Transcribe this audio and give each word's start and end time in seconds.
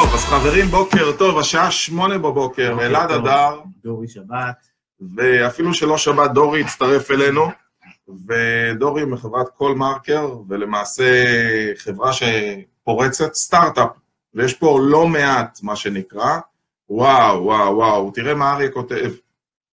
טוב, 0.00 0.14
אז 0.14 0.24
חברים, 0.24 0.66
בוקר 0.66 1.12
טוב, 1.18 1.38
השעה 1.38 1.70
שמונה 1.70 2.18
בבוקר, 2.18 2.76
אלעד 2.80 3.10
אדר. 3.10 3.60
דורי 3.84 4.08
שבת. 4.08 4.66
ואפילו 5.16 5.74
שלא 5.74 5.98
שבת, 5.98 6.30
דורי 6.30 6.60
הצטרף 6.60 7.10
אלינו, 7.10 7.46
ודורי 8.26 9.04
מחברת 9.04 9.48
קול 9.48 9.74
מרקר, 9.74 10.36
ולמעשה 10.48 11.04
חברה 11.76 12.10
שפורצת 12.12 13.34
סטארט-אפ, 13.34 13.90
ויש 14.34 14.54
פה 14.54 14.78
לא 14.82 15.06
מעט, 15.06 15.58
מה 15.62 15.76
שנקרא. 15.76 16.38
וואו, 16.90 17.44
וואו, 17.44 17.76
וואו, 17.76 18.10
תראה 18.10 18.34
מה 18.34 18.52
אריה 18.52 18.70
כותב. 18.70 19.10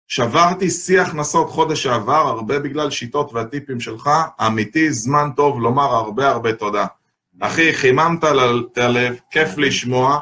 שברתי 0.07 0.69
שיא 0.69 1.01
הכנסות 1.01 1.49
חודש 1.49 1.83
שעבר, 1.83 2.27
הרבה 2.27 2.59
בגלל 2.59 2.89
שיטות 2.89 3.33
והטיפים 3.33 3.79
שלך, 3.79 4.09
אמיתי, 4.47 4.93
זמן 4.93 5.29
טוב 5.35 5.59
לומר 5.59 5.95
הרבה 5.95 6.29
הרבה 6.29 6.53
תודה. 6.53 6.85
אחי, 7.39 7.73
חיממת 7.73 8.23
את 8.23 8.77
הלב, 8.77 9.15
כיף 9.31 9.57
לשמוע, 9.57 10.19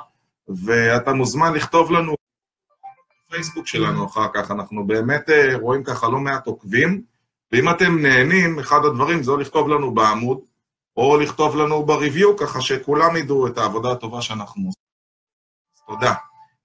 ואתה 0.48 1.14
מוזמן 1.14 1.54
לכתוב 1.54 1.92
לנו 1.92 2.16
בפייסבוק 3.28 3.68
שלנו 3.68 4.06
אחר 4.06 4.28
כך, 4.34 4.52
אנחנו 4.52 4.88
באמת 4.88 5.30
אה, 5.30 5.58
רואים 5.58 5.84
ככה 5.84 6.08
לא 6.08 6.20
מעט 6.20 6.48
עוקבים, 6.48 7.02
ואם 7.52 7.70
אתם 7.70 8.02
נהנים, 8.02 8.60
אחד 8.60 8.86
הדברים 8.86 9.24
זה 9.24 9.32
או 9.32 9.38
לכתוב 9.38 9.70
לנו 9.70 9.94
בעמוד, 9.94 10.40
או 10.98 11.18
לכתוב 11.18 11.56
לנו 11.56 11.86
בריוויו, 11.86 12.38
ככה 12.38 12.62
שכולם 12.62 13.16
ידעו 13.16 13.48
את 13.48 13.58
העבודה 13.58 13.92
הטובה 13.92 14.22
שאנחנו 14.22 14.66
עושים. 14.66 14.82
תודה. 15.88 16.14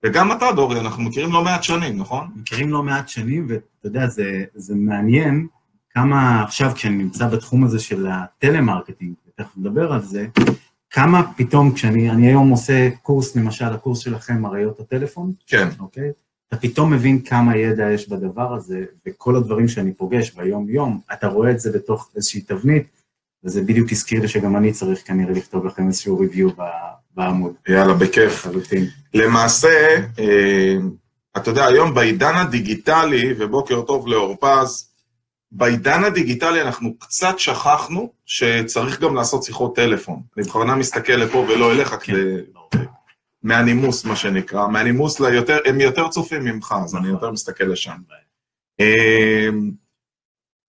וגם 0.05 0.32
אתה, 0.32 0.52
דורי, 0.52 0.80
אנחנו 0.80 1.02
מכירים 1.02 1.32
לא 1.32 1.45
מעט 1.45 1.62
שנים, 1.62 1.98
נכון? 1.98 2.30
מכירים 2.37 2.71
לא 2.71 2.82
מעט 2.82 3.09
שנים, 3.09 3.46
ואתה 3.48 3.87
יודע, 3.87 4.07
זה, 4.07 4.45
זה 4.55 4.74
מעניין 4.77 5.46
כמה 5.90 6.43
עכשיו, 6.43 6.71
כשאני 6.74 6.96
נמצא 6.96 7.29
בתחום 7.29 7.65
הזה 7.65 7.79
של 7.79 8.07
הטלמרקטינג, 8.07 9.15
ותכף 9.35 9.57
נדבר 9.57 9.93
על 9.93 10.02
זה, 10.02 10.27
כמה 10.91 11.33
פתאום, 11.37 11.73
כשאני 11.75 12.11
אני 12.11 12.27
היום 12.27 12.51
עושה 12.51 12.88
קורס, 13.02 13.37
למשל, 13.37 13.65
הקורס 13.65 13.99
שלכם, 13.99 14.47
אריות 14.47 14.80
הטלפון, 14.80 15.33
כן. 15.47 15.69
אוקיי? 15.80 16.11
אתה 16.49 16.57
פתאום 16.61 16.93
מבין 16.93 17.21
כמה 17.21 17.57
ידע 17.57 17.91
יש 17.91 18.09
בדבר 18.09 18.55
הזה, 18.55 18.85
וכל 19.07 19.37
הדברים 19.37 19.69
שאני 19.69 19.93
פוגש 19.95 20.30
ביום-יום, 20.30 21.01
אתה 21.13 21.27
רואה 21.27 21.51
את 21.51 21.61
זה 21.61 21.73
בתוך 21.73 22.11
איזושהי 22.16 22.41
תבנית, 22.41 22.87
וזה 23.45 23.63
בדיוק 23.63 23.93
הזכיר 23.93 24.21
לי 24.21 24.29
שגם 24.29 24.57
אני 24.57 24.73
צריך 24.73 25.02
כנראה 25.07 25.33
לכתוב 25.33 25.67
לכם 25.67 25.87
איזשהו 25.87 26.19
review 26.18 26.49
בעמוד. 27.15 27.52
יאללה, 27.69 27.95
בכיף. 27.95 28.37
לחלוטין. 28.37 28.85
למעשה, 29.15 29.96
אה, 30.19 30.77
אתה 31.37 31.51
יודע, 31.51 31.67
היום 31.67 31.95
בעידן 31.95 32.35
הדיגיטלי, 32.35 33.35
ובוקר 33.39 33.83
טוב 33.83 34.09
לאורפז, 34.09 34.91
בעידן 35.55 36.05
הדיגיטלי 36.05 36.63
אנחנו 36.63 36.99
קצת 36.99 37.39
שכחנו 37.39 38.13
שצריך 38.27 39.01
גם 39.01 39.15
לעשות 39.15 39.43
שיחות 39.43 39.77
טלפון. 39.77 40.21
אני 40.37 40.45
בכוונה 40.47 40.75
מסתכל 40.75 41.13
לפה 41.13 41.39
ולא 41.39 41.73
אליך, 41.73 41.89
כן, 41.89 41.99
כדי... 41.99 42.37
מהנימוס, 43.43 44.05
מה 44.05 44.17
שנקרא. 44.17 44.67
מהנימוס 44.67 45.21
ליותר, 45.21 45.59
הם 45.65 45.80
יותר 45.80 46.09
צופים 46.09 46.45
ממך, 46.45 46.75
אז 46.85 46.95
אני 46.95 47.03
נכון. 47.03 47.15
יותר 47.15 47.30
מסתכל 47.30 47.65
לשם. 47.65 47.97
אה, 48.80 49.49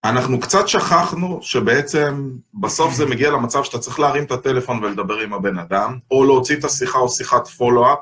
אנחנו 0.04 0.40
קצת 0.40 0.68
שכחנו 0.68 1.40
שבעצם 1.42 2.30
בסוף 2.54 2.94
זה 2.94 3.06
מגיע 3.06 3.32
למצב 3.32 3.64
שאתה 3.64 3.80
צריך 3.80 4.00
להרים 4.00 4.24
את 4.24 4.32
הטלפון 4.32 4.84
ולדבר 4.84 5.20
עם 5.20 5.34
הבן 5.34 5.58
אדם, 5.58 5.98
או 6.12 6.26
להוציא 6.26 6.56
את 6.56 6.64
השיחה 6.64 7.00
או 7.00 7.10
שיחת 7.10 7.48
פולו-אפ, 7.48 8.00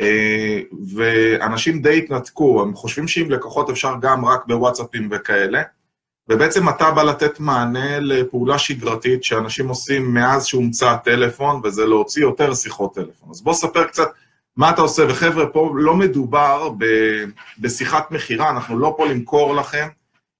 אה, 0.00 0.60
ואנשים 0.94 1.82
די 1.82 1.98
התנתקו, 1.98 2.62
הם 2.62 2.74
חושבים 2.74 3.08
שעם 3.08 3.30
לקוחות 3.30 3.70
אפשר 3.70 3.94
גם 4.00 4.24
רק 4.24 4.46
בוואטסאפים 4.46 5.08
וכאלה, 5.10 5.62
ובעצם 6.28 6.68
אתה 6.68 6.90
בא 6.90 7.02
לתת 7.02 7.40
מענה 7.40 8.00
לפעולה 8.00 8.58
שגרתית 8.58 9.24
שאנשים 9.24 9.68
עושים 9.68 10.14
מאז 10.14 10.46
שהומצא 10.46 10.90
הטלפון, 10.90 11.60
וזה 11.64 11.86
להוציא 11.86 12.22
יותר 12.22 12.54
שיחות 12.54 12.94
טלפון. 12.94 13.30
אז 13.30 13.42
בוא 13.42 13.54
ספר 13.54 13.84
קצת 13.84 14.08
מה 14.56 14.70
אתה 14.70 14.80
עושה, 14.80 15.02
וחבר'ה, 15.08 15.46
פה 15.46 15.70
לא 15.76 15.96
מדובר 15.96 16.68
ב- 16.78 17.24
בשיחת 17.58 18.10
מכירה, 18.10 18.50
אנחנו 18.50 18.78
לא 18.78 18.94
פה 18.96 19.06
למכור 19.06 19.54
לכם, 19.54 19.88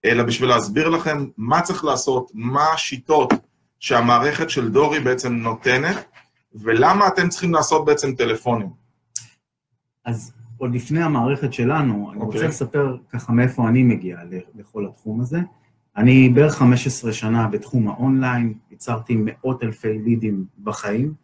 אלא 0.04 0.22
בשביל 0.22 0.48
להסביר 0.48 0.88
לכם 0.88 1.26
מה 1.36 1.60
צריך 1.60 1.84
לעשות, 1.84 2.30
מה 2.34 2.72
השיטות 2.72 3.32
שהמערכת 3.80 4.50
של 4.50 4.70
דורי 4.70 5.00
בעצם 5.00 5.32
נותנת, 5.32 6.04
ולמה 6.54 7.08
אתם 7.08 7.28
צריכים 7.28 7.54
לעשות 7.54 7.84
בעצם 7.84 8.14
טלפונים. 8.14 8.68
אז 10.04 10.32
עוד 10.58 10.74
לפני 10.74 11.02
המערכת 11.02 11.52
שלנו, 11.52 12.10
אני 12.12 12.20
אוקיי. 12.20 12.40
רוצה 12.40 12.48
לספר 12.48 12.96
ככה 13.12 13.32
מאיפה 13.32 13.68
אני 13.68 13.82
מגיע 13.82 14.18
לכל 14.54 14.86
התחום 14.86 15.20
הזה. 15.20 15.38
אני 15.96 16.28
בערך 16.28 16.54
15 16.54 17.12
שנה 17.12 17.48
בתחום 17.48 17.88
האונליין, 17.88 18.54
ייצרתי 18.70 19.16
מאות 19.18 19.62
אלפי 19.62 19.98
לידים 19.98 20.44
בחיים, 20.58 21.14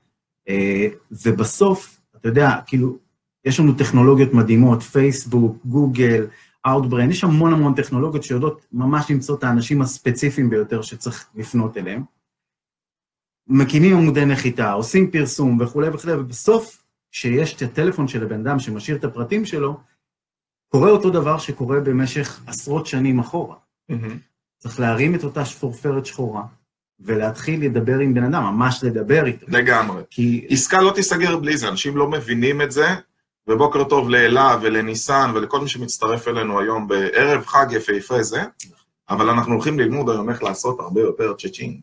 אה, 0.49 0.89
ובסוף, 1.11 2.01
אתה 2.17 2.29
יודע, 2.29 2.51
כאילו, 2.67 2.99
יש 3.45 3.61
לנו 3.61 3.73
טכנולוגיות 3.75 4.35
מדהימות, 4.35 4.83
פייסבוק, 4.83 5.57
גוגל, 5.65 6.27
Outbrain, 6.67 7.11
יש 7.11 7.25
המון 7.25 7.53
המון 7.53 7.75
טכנולוגיות 7.75 8.25
שיודעות 8.25 8.67
ממש 8.73 9.11
למצוא 9.11 9.39
את 9.39 9.45
האנשים 9.45 9.83
הספציפיים 9.83 10.51
ביותר 10.51 10.83
שצריך 10.83 11.31
לפנות 11.35 11.77
אליהם. 11.77 12.05
מקימים 13.47 13.97
עמודי 13.97 14.25
נחיתה, 14.25 14.73
עושים 14.73 15.11
פרסום 15.11 15.61
וכולי 15.61 15.89
וכולי, 15.89 16.15
ובסוף, 16.15 16.85
כשיש 17.11 17.57
את 17.57 17.63
הטלפון 17.63 18.09
של 18.09 18.23
הבן 18.23 18.41
אדם 18.47 18.59
שמשאיר 18.59 18.97
את 18.97 19.05
הפרטים 19.05 19.45
שלו, 19.45 19.81
קורה 20.69 20.91
אותו 20.91 21.11
דבר 21.11 21.39
שקורה 21.39 21.81
במשך 21.81 22.43
עשרות 22.47 22.87
שנים 22.87 23.19
אחורה. 23.19 23.57
צריך 24.61 24.81
להרים 24.81 25.15
את 25.15 25.25
אותה 25.25 25.45
שפורפרת 25.45 26.07
שחורה, 26.07 26.43
ולהתחיל 27.01 27.65
לדבר 27.65 27.99
עם 27.99 28.15
בן 28.15 28.25
אדם, 28.25 28.43
ממש 28.43 28.81
לדבר 28.83 29.27
איתו. 29.27 29.47
לגמרי. 29.49 30.03
כי 30.11 30.47
עסקה 30.51 30.81
לא 30.81 30.93
תיסגר 30.95 31.37
בלי 31.37 31.57
זה, 31.57 31.69
אנשים 31.69 31.97
לא 31.97 32.11
מבינים 32.11 32.63
את 32.63 32.73
זה, 32.73 32.89
ובוקר 33.49 33.85
טוב 33.85 34.09
לאלה 34.09 34.57
ולניסן 34.63 35.31
ולכל 35.35 35.61
מי 35.61 35.69
שמצטרף 35.69 36.29
אלינו 36.29 36.61
היום 36.61 36.89
בערב 36.89 37.47
חג 37.47 37.67
יפהפה 37.71 38.23
זה, 38.23 38.43
אבל 39.11 39.31
אנחנו 39.31 39.53
הולכים 39.53 39.79
ללמוד 39.79 40.11
היום 40.11 40.31
איך 40.31 40.43
לעשות 40.43 40.81
הרבה 40.81 41.01
יותר 41.01 41.35
צ'צ'ינג. 41.35 41.81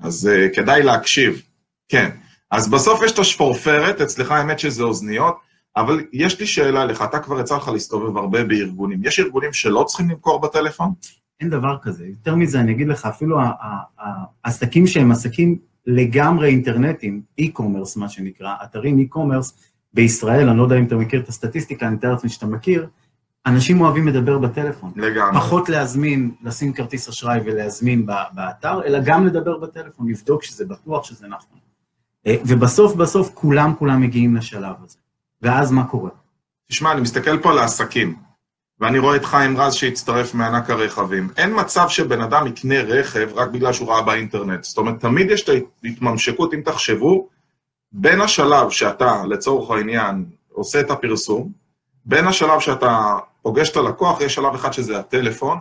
אז 0.00 0.30
uh, 0.32 0.54
כדאי 0.54 0.82
להקשיב. 0.82 1.42
כן. 1.88 2.10
אז 2.50 2.70
בסוף 2.70 3.02
יש 3.04 3.12
את 3.12 3.18
השפורפרת, 3.18 4.00
אצלך 4.00 4.30
האמת 4.30 4.58
שזה 4.58 4.82
אוזניות, 4.82 5.36
אבל 5.76 6.04
יש 6.12 6.40
לי 6.40 6.46
שאלה 6.46 6.84
לך, 6.84 7.02
אתה 7.02 7.18
כבר 7.18 7.40
יצא 7.40 7.56
לך 7.56 7.68
להסתובב 7.68 8.16
הרבה 8.16 8.44
בארגונים. 8.44 9.00
יש 9.04 9.20
ארגונים 9.20 9.52
שלא 9.52 9.84
צריכים 9.88 10.10
למכור 10.10 10.40
בטלפון? 10.40 10.92
אין 11.40 11.50
דבר 11.50 11.78
כזה. 11.82 12.06
יותר 12.06 12.34
מזה, 12.34 12.60
אני 12.60 12.72
אגיד 12.72 12.88
לך, 12.88 13.06
אפילו 13.06 13.38
העסקים 14.44 14.86
שהם 14.86 15.12
עסקים 15.12 15.58
לגמרי 15.86 16.48
אינטרנטיים, 16.48 17.22
e-commerce, 17.40 17.98
מה 17.98 18.08
שנקרא, 18.08 18.54
אתרים 18.64 19.06
e-commerce 19.06 19.52
בישראל, 19.94 20.48
אני 20.48 20.58
לא 20.58 20.62
יודע 20.62 20.78
אם 20.78 20.84
אתה 20.84 20.96
מכיר 20.96 21.20
את 21.20 21.28
הסטטיסטיקה, 21.28 21.86
אני 21.86 21.94
מתאר 21.94 22.10
לעצמי 22.10 22.30
שאתה 22.30 22.46
מכיר, 22.46 22.88
אנשים 23.46 23.80
אוהבים 23.80 24.08
לדבר 24.08 24.38
בטלפון. 24.38 24.92
לגמרי. 24.96 25.34
פחות 25.34 25.68
להזמין, 25.68 26.30
לשים 26.42 26.72
כרטיס 26.72 27.08
אשראי 27.08 27.40
ולהזמין 27.44 28.06
באתר, 28.32 28.84
אלא 28.84 28.98
גם 29.04 29.26
לדבר 29.26 29.58
בטלפון, 29.58 30.08
לבדוק 30.08 30.42
שזה 30.42 30.64
בטוח, 30.64 31.04
שזה 31.04 31.26
נכון. 31.28 31.58
אה, 32.26 32.36
ובסוף 32.46 32.94
בסוף 32.94 33.30
כולם 33.34 33.74
כולם 33.78 34.00
מגיעים 34.00 34.36
לשלב 34.36 34.74
הזה. 34.84 34.98
ואז 35.42 35.72
מה 35.72 35.84
קורה? 35.84 36.10
תשמע, 36.68 36.92
אני 36.92 37.00
מסתכל 37.00 37.42
פה 37.42 37.50
על 37.50 37.58
העסקים, 37.58 38.16
ואני 38.80 38.98
רואה 38.98 39.16
את 39.16 39.24
חיים 39.24 39.56
רז 39.56 39.74
שהצטרף 39.74 40.34
מענק 40.34 40.70
הרכבים. 40.70 41.28
אין 41.36 41.60
מצב 41.60 41.88
שבן 41.88 42.20
אדם 42.20 42.46
יקנה 42.46 42.80
רכב 42.80 43.28
רק 43.34 43.48
בגלל 43.48 43.72
שהוא 43.72 43.88
ראה 43.88 44.02
באינטרנט. 44.02 44.64
זאת 44.64 44.78
אומרת, 44.78 45.00
תמיד 45.00 45.30
יש 45.30 45.42
את 45.42 45.48
ההתממשקות, 45.84 46.54
אם 46.54 46.60
תחשבו, 46.64 47.28
בין 47.92 48.20
השלב 48.20 48.70
שאתה, 48.70 49.22
לצורך 49.28 49.70
העניין, 49.70 50.24
עושה 50.52 50.80
את 50.80 50.90
הפרסום, 50.90 51.52
בין 52.04 52.26
השלב 52.26 52.60
שאתה 52.60 53.16
פוגש 53.42 53.70
את 53.70 53.76
הלקוח, 53.76 54.20
יש 54.20 54.34
שלב 54.34 54.54
אחד 54.54 54.72
שזה 54.72 54.98
הטלפון, 54.98 55.58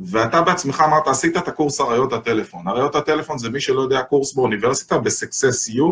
ואתה 0.00 0.42
בעצמך 0.42 0.82
אמרת, 0.86 1.08
עשית 1.08 1.36
את 1.36 1.48
הקורס 1.48 1.80
אריות 1.80 2.12
הטלפון. 2.12 2.68
אריות 2.68 2.94
הטלפון 2.94 3.38
זה 3.38 3.50
מי 3.50 3.60
שלא 3.60 3.80
יודע, 3.80 4.02
קורס 4.02 4.34
באוניברסיטה, 4.34 4.98
ב-Success 4.98 5.74
U, 5.74 5.82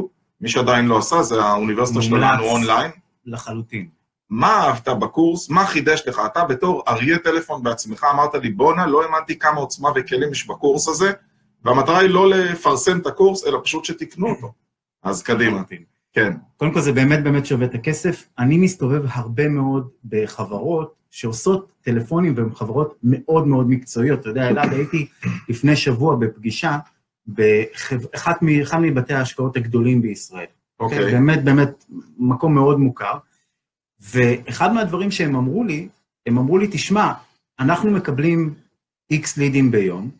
מי 0.41 0.49
שעדיין 0.49 0.87
לא 0.87 0.99
עשה, 0.99 1.23
זה 1.23 1.43
האוניברסיטה. 1.43 2.03
שלנו 2.03 2.45
אונליין. 2.45 2.91
לחלוטין. 3.27 4.00
מה 4.31 4.67
אהבת 4.67 4.89
בקורס? 4.89 5.51
מה 5.51 5.67
חידש 5.67 6.03
לך? 6.07 6.21
אתה 6.27 6.45
בתור 6.45 6.83
אריה 6.89 7.19
טלפון 7.19 7.63
בעצמך 7.63 8.07
אמרת 8.15 8.35
לי, 8.35 8.51
בואנה, 8.51 8.87
לא 8.87 9.03
האמנתי 9.03 9.39
כמה 9.39 9.61
עוצמה 9.61 9.89
וכלים 9.97 10.33
יש 10.33 10.47
בקורס 10.47 10.89
הזה, 10.89 11.13
והמטרה 11.65 11.99
היא 11.99 12.11
לא 12.11 12.31
לפרסם 12.31 12.99
את 12.99 13.07
הקורס, 13.07 13.47
אלא 13.47 13.61
פשוט 13.65 13.85
שתקנו 13.85 14.31
אותו. 14.31 14.53
אז 15.03 15.23
קדימה. 15.23 15.63
כן. 16.13 16.33
קודם 16.57 16.73
כל 16.73 16.81
זה 16.81 16.93
באמת 16.93 17.23
באמת 17.23 17.47
שווה 17.47 17.67
את 17.67 17.75
הכסף. 17.75 18.29
אני 18.39 18.59
מסתובב 18.59 19.03
הרבה 19.09 19.49
מאוד 19.49 19.89
בחברות 20.05 20.95
שעושות 21.11 21.73
טלפונים 21.83 22.35
והן 22.37 22.55
חברות 22.55 22.95
מאוד 23.03 23.47
מאוד 23.47 23.71
מקצועיות. 23.71 24.21
אתה 24.21 24.29
יודע, 24.29 24.49
אלעד, 24.49 24.73
הייתי 24.73 25.09
לפני 25.49 25.77
שבוע 25.77 26.17
בפגישה 26.17 26.79
באחד 27.27 28.33
מבתי 28.81 29.15
ההשקעות 29.15 29.57
הגדולים 29.57 30.03
בישראל. 30.03 30.47
אוקיי. 30.81 31.13
באמת 31.13 31.45
באמת 31.45 31.85
מקום 32.19 32.55
מאוד 32.55 32.79
מוכר. 32.79 33.19
ואחד 34.01 34.73
מהדברים 34.73 35.11
שהם 35.11 35.37
אמרו 35.37 35.65
לי, 35.65 35.89
הם 36.27 36.39
אמרו 36.39 36.59
לי, 36.59 36.69
תשמע, 36.73 37.13
אנחנו 37.61 37.91
מקבלים 37.91 38.55
איקס 39.11 39.37
לידים 39.37 39.71
ביום, 39.71 40.11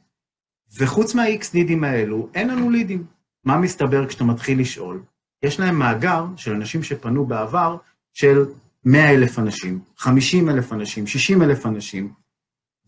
וחוץ 0.79 1.15
מהאיקס 1.15 1.55
לידים 1.55 1.85
האלו, 1.85 2.29
אין 2.35 2.49
לנו 2.49 2.71
לידים. 2.71 3.05
מה 3.45 3.59
מסתבר 3.59 4.07
כשאתה 4.07 4.25
מתחיל 4.25 4.61
לשאול? 4.61 5.03
יש 5.43 5.61
להם 5.61 5.79
מאגר 5.79 6.25
של 6.37 6.55
אנשים 6.55 6.83
שפנו 6.83 7.25
בעבר 7.27 7.77
של 8.13 8.45
100 8.85 9.11
אלף 9.11 9.39
אנשים, 9.39 9.81
50 9.97 10.51
אלף 10.51 10.73
אנשים, 10.73 11.07
60 11.07 11.43
אלף 11.43 11.67
אנשים, 11.67 12.13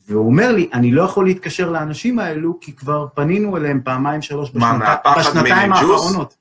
והוא 0.07 0.27
אומר 0.27 0.53
לי, 0.53 0.71
אני 0.73 0.93
לא 0.93 1.03
יכול 1.03 1.25
להתקשר 1.25 1.71
לאנשים 1.71 2.19
האלו, 2.19 2.61
כי 2.61 2.73
כבר 2.73 3.07
פנינו 3.15 3.57
אליהם 3.57 3.81
פעמיים 3.85 4.23
שלוש 4.23 4.55
מה, 4.55 4.73
בשנת... 4.73 4.89
מהפחד 4.89 5.21
בשנתיים? 5.21 5.73
האחרונות. 5.73 6.37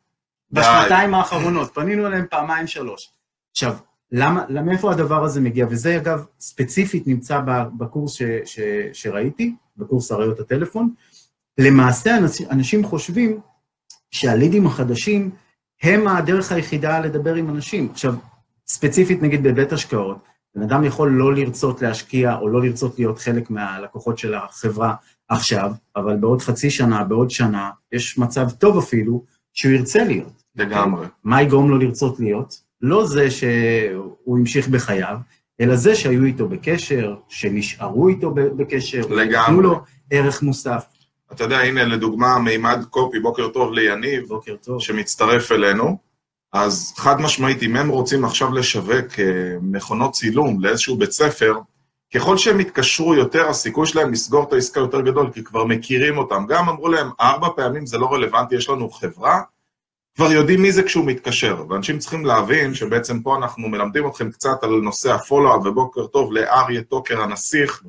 בשנתיים 0.51 1.13
האחרונות, 1.13 1.74
פנינו 1.74 2.07
אליהם 2.07 2.25
פעמיים 2.30 2.68
שלוש. 2.68 3.12
עכשיו, 3.51 3.75
למה, 4.12 4.46
מאיפה 4.66 4.92
הדבר 4.92 5.24
הזה 5.24 5.42
מגיע? 5.42 5.66
וזה 5.69 5.98
אגב, 5.98 6.25
ספציפית 6.40 7.08
נמצא 7.08 7.42
בקורס 7.78 8.13
ש, 8.13 8.22
ש, 8.46 8.60
שראיתי, 8.94 9.56
בקורס 9.78 10.12
אריות 10.12 10.40
הטלפון. 10.40 10.94
למעשה, 11.58 12.18
אנשים, 12.18 12.48
אנשים 12.52 12.84
חושבים 12.84 13.40
שהלידים 14.12 14.68
החדשים 14.68 15.31
הם 15.81 16.08
הדרך 16.08 16.52
היחידה 16.52 17.00
לדבר 17.00 17.36
עם 17.36 17.50
אנשים. 17.50 17.90
עכשיו, 17.92 18.16
ספציפית 18.68 19.22
נגיד 19.22 19.44
בבית 19.44 19.74
השקעות, 19.74 20.18
בן 20.56 20.62
אדם 20.62 20.84
יכול 20.84 21.12
לא 21.12 21.36
לרצות 21.36 21.81
להשקיע 21.81 22.36
או 22.36 22.48
לא 22.48 22.62
לרצות 22.62 23.00
להיות 23.00 23.19
חלק 23.19 23.50
מהלקוחות 23.50 24.18
של 24.18 24.34
החברה 24.34 24.96
עכשיו, 25.30 25.72
אבל 25.96 26.18
בעוד 26.18 26.42
חצי 26.42 26.69
שנה, 26.69 27.04
בעוד 27.04 27.30
שנה, 27.30 27.69
יש 27.92 28.18
מצב 28.18 28.50
טוב 28.50 28.78
אפילו 28.78 29.25
שהוא 29.54 29.72
ירצה 29.72 30.04
להיות. 30.04 30.44
לגמרי. 30.56 31.08
מה 31.24 31.42
יגרום 31.42 31.69
לו 31.69 31.78
לרצות 31.78 32.19
להיות? 32.19 32.71
לא 32.81 33.06
זה 33.06 33.31
שהוא 33.31 34.38
המשיך 34.38 34.68
בחייו, 34.68 35.18
אלא 35.62 35.75
זה 35.75 35.95
שהיו 35.95 36.24
איתו 36.24 36.48
בקשר, 36.48 37.16
שנשארו 37.30 38.07
איתו 38.07 38.31
בקשר, 38.31 39.01
לגמרי. 39.10 39.38
נתנו 39.38 39.62
לו 39.62 39.81
ערך 40.12 40.44
מוסף. 40.44 40.86
אתה 41.31 41.44
יודע, 41.44 41.60
הנה 41.60 41.83
לדוגמה, 41.83 42.39
מימד 42.39 42.86
קופי, 42.89 43.19
בוקר 43.19 43.48
טוב 43.48 43.74
ליניב, 43.74 44.28
בוקר 44.28 44.56
טוב. 44.56 44.81
שמצטרף 44.81 45.51
אלינו, 45.51 45.98
אז 46.54 46.94
חד 46.98 47.22
משמעית, 47.22 47.63
אם 47.63 47.75
הם 47.75 47.89
רוצים 47.89 48.25
עכשיו 48.25 48.54
לשווק 48.54 49.19
אה, 49.19 49.25
מכונות 49.62 50.12
צילום 50.12 50.63
לאיזשהו 50.63 50.98
בית 50.98 51.12
ספר, 51.12 51.54
ככל 52.13 52.38
שהם 52.38 52.60
יתקשרו 52.60 53.16
יותר, 53.16 53.50
הסיכוי 53.50 53.88
שלהם 53.88 54.12
לסגור 54.12 54.44
את 54.44 54.54
העסקה 54.54 54.80
יותר 54.80 55.01
גדול, 55.01 55.31
כי 55.34 55.44
כבר 55.44 55.66
מכירים 55.66 56.18
אותם. 56.18 56.45
גם 56.48 56.69
אמרו 56.69 56.88
להם, 56.88 57.10
ארבע 57.22 57.48
פעמים 57.56 57.86
זה 57.86 57.98
לא 57.98 58.13
רלוונטי, 58.13 58.56
יש 58.56 58.69
לנו 58.69 58.89
חברה, 58.89 59.42
כבר 60.22 60.32
יודעים 60.32 60.62
מי 60.62 60.72
זה 60.72 60.84
כשהוא 60.84 61.06
מתקשר. 61.06 61.66
ואנשים 61.70 62.00
צריכים 62.00 62.26
להבין 62.26 62.74
שבעצם 62.74 63.22
פה 63.22 63.38
אנחנו 63.38 63.70
מלמדים 63.70 64.08
אתכם 64.08 64.32
קצת 64.32 64.64
על 64.64 64.70
נושא 64.70 65.14
הפולו-אפ, 65.14 65.66
ובוקר 65.66 66.08
טוב 66.08 66.34
לאריה 66.34 66.82
טוקר 66.82 67.22
הנסיך. 67.22 67.84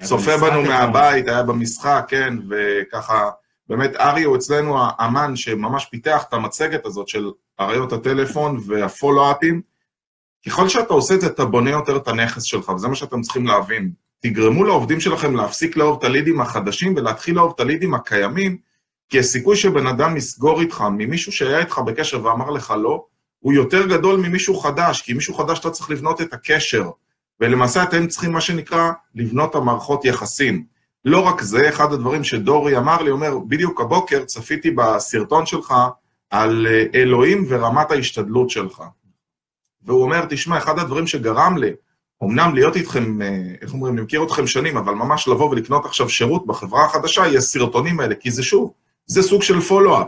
שצופה 0.00 0.36
בנו. 0.36 0.62
מהבית, 0.62 1.28
היה 1.28 1.42
במשחק, 1.42 2.04
כן, 2.08 2.34
וככה, 2.50 3.30
באמת 3.68 3.96
אריה 3.96 4.26
הוא 4.26 4.36
אצלנו 4.36 4.78
האמן 4.80 5.36
שממש 5.36 5.84
פיתח 5.84 6.24
את 6.28 6.34
המצגת 6.34 6.86
הזאת 6.86 7.08
של 7.08 7.30
אריות 7.60 7.92
הטלפון 7.92 8.60
והפולו-אפים. 8.66 9.60
ככל 10.46 10.68
שאתה 10.68 10.94
עושה 10.94 11.14
את 11.14 11.20
זה, 11.20 11.26
אתה 11.26 11.44
בונה 11.44 11.70
יותר 11.70 11.96
את 11.96 12.08
הנכס 12.08 12.42
שלך, 12.42 12.68
וזה 12.68 12.88
מה 12.88 12.94
שאתם 12.94 13.20
צריכים 13.20 13.46
להבין. 13.46 13.90
תגרמו 14.20 14.64
לעובדים 14.64 15.00
שלכם 15.00 15.36
להפסיק 15.36 15.76
לאהוב 15.76 15.98
את 15.98 16.04
הלידים 16.04 16.40
החדשים 16.40 16.94
ולהתחיל 16.96 17.36
לאהוב 17.36 17.52
את 17.54 17.60
הלידים 17.60 17.94
הקיימים, 17.94 18.58
כי 19.08 19.18
הסיכוי 19.18 19.56
שבן 19.56 19.86
אדם 19.86 20.16
יסגור 20.16 20.60
איתך 20.60 20.84
ממישהו 20.90 21.32
שהיה 21.32 21.58
איתך 21.58 21.78
בקשר 21.78 22.24
ואמר 22.24 22.50
לך 22.50 22.74
לא, 22.82 23.04
הוא 23.38 23.52
יותר 23.52 23.86
גדול 23.86 24.20
ממישהו 24.20 24.54
חדש, 24.54 25.02
כי 25.02 25.12
מישהו 25.12 25.34
חדש 25.34 25.58
אתה 25.58 25.70
צריך 25.70 25.90
לבנות 25.90 26.20
את 26.20 26.32
הקשר. 26.32 26.90
ולמעשה 27.40 27.82
אתם 27.82 28.06
צריכים, 28.06 28.32
מה 28.32 28.40
שנקרא, 28.40 28.90
לבנות 29.14 29.54
המערכות 29.54 30.04
יחסים. 30.04 30.64
לא 31.04 31.20
רק 31.20 31.42
זה, 31.42 31.68
אחד 31.68 31.92
הדברים 31.92 32.24
שדורי 32.24 32.78
אמר 32.78 33.02
לי, 33.02 33.10
אומר, 33.10 33.38
בדיוק 33.38 33.80
הבוקר 33.80 34.24
צפיתי 34.24 34.70
בסרטון 34.70 35.46
שלך 35.46 35.74
על 36.30 36.66
אה, 36.66 36.84
אלוהים 36.94 37.44
ורמת 37.48 37.90
ההשתדלות 37.90 38.50
שלך. 38.50 38.82
והוא 39.82 40.02
אומר, 40.02 40.24
תשמע, 40.28 40.58
אחד 40.58 40.78
הדברים 40.78 41.06
שגרם 41.06 41.56
לי, 41.56 41.70
אמנם 42.22 42.54
להיות 42.54 42.76
איתכם, 42.76 43.22
אה, 43.22 43.42
איך 43.62 43.72
אומרים, 43.72 43.94
אני 43.94 44.02
מכיר 44.02 44.24
אתכם 44.24 44.46
שנים, 44.46 44.76
אבל 44.76 44.94
ממש 44.94 45.28
לבוא 45.28 45.50
ולקנות 45.50 45.84
עכשיו 45.84 46.08
שירות 46.08 46.46
בחברה 46.46 46.84
החדשה, 46.84 47.22
היא 47.22 47.38
הסרטונים 47.38 48.00
האלה, 48.00 48.14
כי 48.14 48.30
זה 48.30 48.42
שוב, 48.42 48.72
זה 49.06 49.22
סוג 49.22 49.42
של 49.42 49.60
פולו-אפ. 49.60 50.06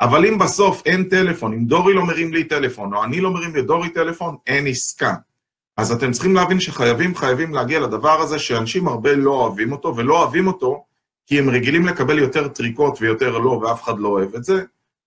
אבל 0.00 0.26
אם 0.26 0.38
בסוף 0.38 0.82
אין 0.86 1.04
טלפון, 1.04 1.52
אם 1.52 1.64
דורי 1.64 1.94
לא 1.94 2.06
מרים 2.06 2.34
לי 2.34 2.44
טלפון, 2.44 2.94
או 2.94 3.04
אני 3.04 3.20
לא 3.20 3.30
מרים 3.30 3.56
לדורי 3.56 3.88
טלפון, 3.88 4.36
אין 4.46 4.66
עסקה. 4.66 5.14
אז 5.76 5.92
אתם 5.92 6.12
צריכים 6.12 6.34
להבין 6.34 6.60
שחייבים, 6.60 7.14
חייבים 7.14 7.54
להגיע 7.54 7.80
לדבר 7.80 8.20
הזה 8.20 8.38
שאנשים 8.38 8.88
הרבה 8.88 9.14
לא 9.14 9.30
אוהבים 9.30 9.72
אותו, 9.72 9.96
ולא 9.96 10.18
אוהבים 10.22 10.46
אותו 10.46 10.84
כי 11.26 11.38
הם 11.38 11.50
רגילים 11.50 11.86
לקבל 11.86 12.18
יותר 12.18 12.48
טריקות 12.48 12.98
ויותר 13.00 13.38
לא, 13.38 13.50
ואף 13.50 13.82
אחד 13.82 13.98
לא 13.98 14.08
אוהב 14.08 14.34
את 14.34 14.44
זה, 14.44 14.62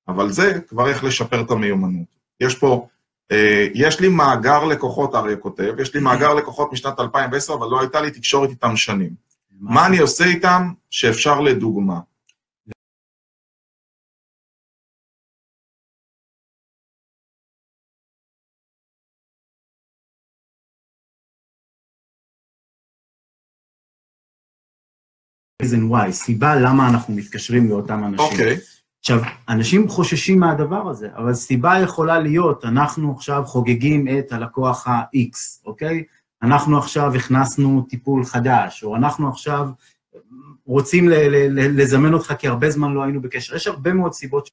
אבל 0.07 0.31
זה 0.31 0.59
כבר 0.67 0.89
איך 0.89 1.03
לשפר 1.03 1.41
את 1.41 1.51
המיומנות. 1.51 2.07
יש 2.41 2.55
פה, 2.55 2.87
אה, 3.31 3.67
יש 3.73 3.99
לי 3.99 4.07
מאגר 4.07 4.63
לקוחות, 4.63 5.15
אריה 5.15 5.35
כותב, 5.35 5.73
יש 5.79 5.93
לי 5.93 6.01
מאגר 6.01 6.33
לקוחות 6.33 6.73
משנת 6.73 6.99
2010, 6.99 7.53
אבל 7.53 7.67
לא 7.67 7.79
הייתה 7.79 8.01
לי 8.01 8.11
תקשורת 8.11 8.49
איתם 8.49 8.75
שנים. 8.75 9.09
מה 9.59 9.85
אני 9.85 9.97
עושה 9.97 10.25
איתם 10.25 10.71
שאפשר 10.89 11.41
לדוגמה? 11.41 11.99
Reason 25.63 25.91
why, 25.91 26.11
סיבה 26.11 26.55
למה 26.55 26.89
אנחנו 26.89 27.13
מתקשרים 27.13 27.69
לאותם 27.69 28.03
אנשים. 28.03 28.25
אוקיי, 28.25 28.57
עכשיו, 28.99 29.19
אנשים 29.49 29.87
חוששים 29.89 30.39
מהדבר 30.39 30.89
הזה, 30.89 31.07
אבל 31.15 31.33
סיבה 31.33 31.79
יכולה 31.83 32.19
להיות, 32.19 32.65
אנחנו 32.65 33.11
עכשיו 33.11 33.43
חוגגים 33.45 34.07
את 34.07 34.31
הלקוח 34.31 34.87
ה-X, 34.87 35.65
אוקיי? 35.65 36.03
אנחנו 36.43 36.77
עכשיו 36.77 37.15
הכנסנו 37.15 37.85
טיפול 37.89 38.25
חדש, 38.25 38.83
או 38.83 38.95
אנחנו 38.95 39.29
עכשיו 39.29 39.67
רוצים 40.65 41.09
לזמן 41.51 42.13
אותך 42.13 42.33
כי 42.39 42.47
הרבה 42.47 42.69
זמן 42.69 42.93
לא 42.93 43.03
היינו 43.03 43.21
בקשר. 43.21 43.55
יש 43.55 43.67
הרבה 43.67 43.93
מאוד 43.93 44.13
סיבות 44.13 44.49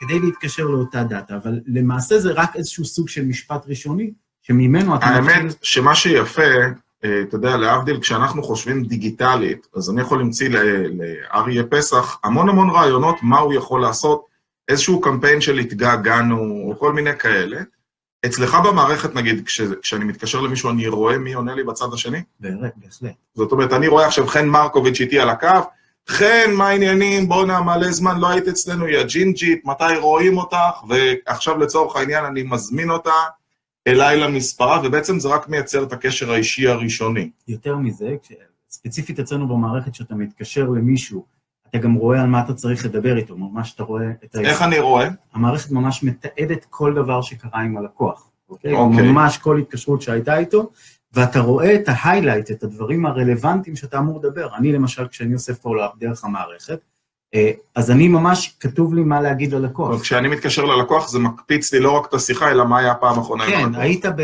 כדי 0.00 0.20
להתקשר 0.20 0.64
לאותה 0.64 1.04
דאטה, 1.04 1.36
אבל 1.36 1.60
למעשה 1.66 2.18
זה 2.18 2.32
רק 2.32 2.56
איזשהו 2.56 2.84
סוג 2.84 3.08
של 3.08 3.24
משפט 3.24 3.62
ראשוני, 3.66 4.10
שממנו 4.42 4.96
אתה 4.96 5.06
האמת 5.06 5.54
שמה 5.62 5.94
שיפה, 5.94 6.42
אתה 7.04 7.36
יודע, 7.36 7.56
להבדיל, 7.56 8.00
כשאנחנו 8.00 8.42
חושבים 8.42 8.84
דיגיטלית, 8.84 9.66
אז 9.76 9.90
אני 9.90 10.00
יכול 10.00 10.18
להמציא 10.18 10.48
ל- 10.48 10.86
לאריה 11.02 11.64
פסח 11.64 12.18
המון 12.24 12.48
המון 12.48 12.70
רעיונות 12.70 13.16
מה 13.22 13.38
הוא 13.38 13.54
יכול 13.54 13.80
לעשות, 13.80 14.24
איזשהו 14.68 15.00
קמפיין 15.00 15.40
של 15.40 15.58
התגעגענו, 15.58 16.64
או 16.68 16.78
כל 16.78 16.92
מיני 16.92 17.16
כאלה. 17.18 17.60
אצלך 18.26 18.54
במערכת, 18.54 19.14
נגיד, 19.14 19.46
כש, 19.46 19.60
כשאני 19.60 20.04
מתקשר 20.04 20.40
למישהו, 20.40 20.70
אני 20.70 20.88
רואה 20.88 21.18
מי 21.18 21.32
עונה 21.32 21.54
לי 21.54 21.64
בצד 21.64 21.86
השני? 21.92 22.22
בהחלט, 22.40 22.72
בהחלט. 22.76 23.12
זאת 23.34 23.52
אומרת, 23.52 23.72
אני 23.72 23.88
רואה 23.88 24.06
עכשיו 24.06 24.26
חן 24.26 24.46
מרקוביץ' 24.46 25.00
איתי 25.00 25.20
על 25.20 25.28
הקו, 25.30 25.48
חן, 26.08 26.50
מה 26.54 26.68
העניינים? 26.68 27.28
בואנה, 27.28 27.60
מלא 27.60 27.92
זמן 27.92 28.20
לא 28.20 28.28
היית 28.28 28.48
אצלנו, 28.48 28.84
היא 28.84 28.98
הג'ינג'ית, 28.98 29.64
מתי 29.64 29.96
רואים 30.00 30.38
אותך? 30.38 30.84
ועכשיו 30.88 31.58
לצורך 31.58 31.96
העניין 31.96 32.24
אני 32.24 32.42
מזמין 32.42 32.90
אותה 32.90 33.12
אליי 33.90 34.20
למספרה, 34.20 34.80
ובעצם 34.84 35.18
זה 35.18 35.28
רק 35.28 35.48
מייצר 35.48 35.82
את 35.82 35.92
הקשר 35.92 36.32
האישי 36.32 36.68
הראשוני. 36.68 37.30
יותר 37.48 37.76
מזה, 37.76 38.16
ספציפית 38.70 39.20
אצלנו 39.20 39.48
במערכת, 39.48 39.94
שאתה 39.94 40.14
מתקשר 40.14 40.68
למישהו, 40.68 41.24
אתה 41.68 41.78
גם 41.78 41.94
רואה 41.94 42.20
על 42.20 42.26
מה 42.26 42.40
אתה 42.40 42.54
צריך 42.54 42.84
לדבר 42.84 43.16
איתו, 43.16 43.36
ממש 43.36 43.74
אתה 43.74 43.82
רואה 43.82 44.10
את 44.24 44.34
ה... 44.34 44.40
איך 44.40 44.62
אני 44.62 44.78
רואה? 44.78 45.08
המערכת 45.32 45.70
ממש 45.70 46.02
מתעדת 46.02 46.66
כל 46.70 46.94
דבר 46.94 47.22
שקרה 47.22 47.60
עם 47.60 47.76
הלקוח, 47.76 48.30
אוקיי? 48.48 48.72
אוקיי. 48.72 49.12
ממש 49.12 49.38
כל 49.38 49.58
התקשרות 49.58 50.02
שהייתה 50.02 50.38
איתו, 50.38 50.70
ואתה 51.12 51.40
רואה 51.40 51.74
את 51.74 51.84
ההיילייט, 51.86 52.50
את 52.50 52.62
הדברים 52.62 53.06
הרלוונטיים 53.06 53.76
שאתה 53.76 53.98
אמור 53.98 54.18
לדבר. 54.18 54.56
אני 54.56 54.72
למשל, 54.72 55.08
כשאני 55.08 55.32
עושה 55.32 55.54
פולו-אפ 55.54 55.90
דרך 55.98 56.24
המערכת, 56.24 56.80
אז 57.74 57.90
אני 57.90 58.08
ממש, 58.08 58.56
כתוב 58.60 58.94
לי 58.94 59.02
מה 59.02 59.20
להגיד 59.20 59.52
ללקוח. 59.52 60.00
כשאני 60.00 60.28
מתקשר 60.28 60.64
ללקוח 60.64 61.08
זה 61.08 61.18
מקפיץ 61.18 61.72
לי 61.72 61.80
לא 61.80 61.92
רק 61.92 62.06
את 62.08 62.14
השיחה, 62.14 62.50
אלא 62.50 62.64
מה 62.64 62.78
היה 62.78 62.92
הפעם 62.92 63.18
האחרונה 63.18 63.44
עם 63.44 63.50
כן, 63.50 63.64
הלקוח. 63.64 63.80
היית 63.80 64.06
ב... 64.06 64.22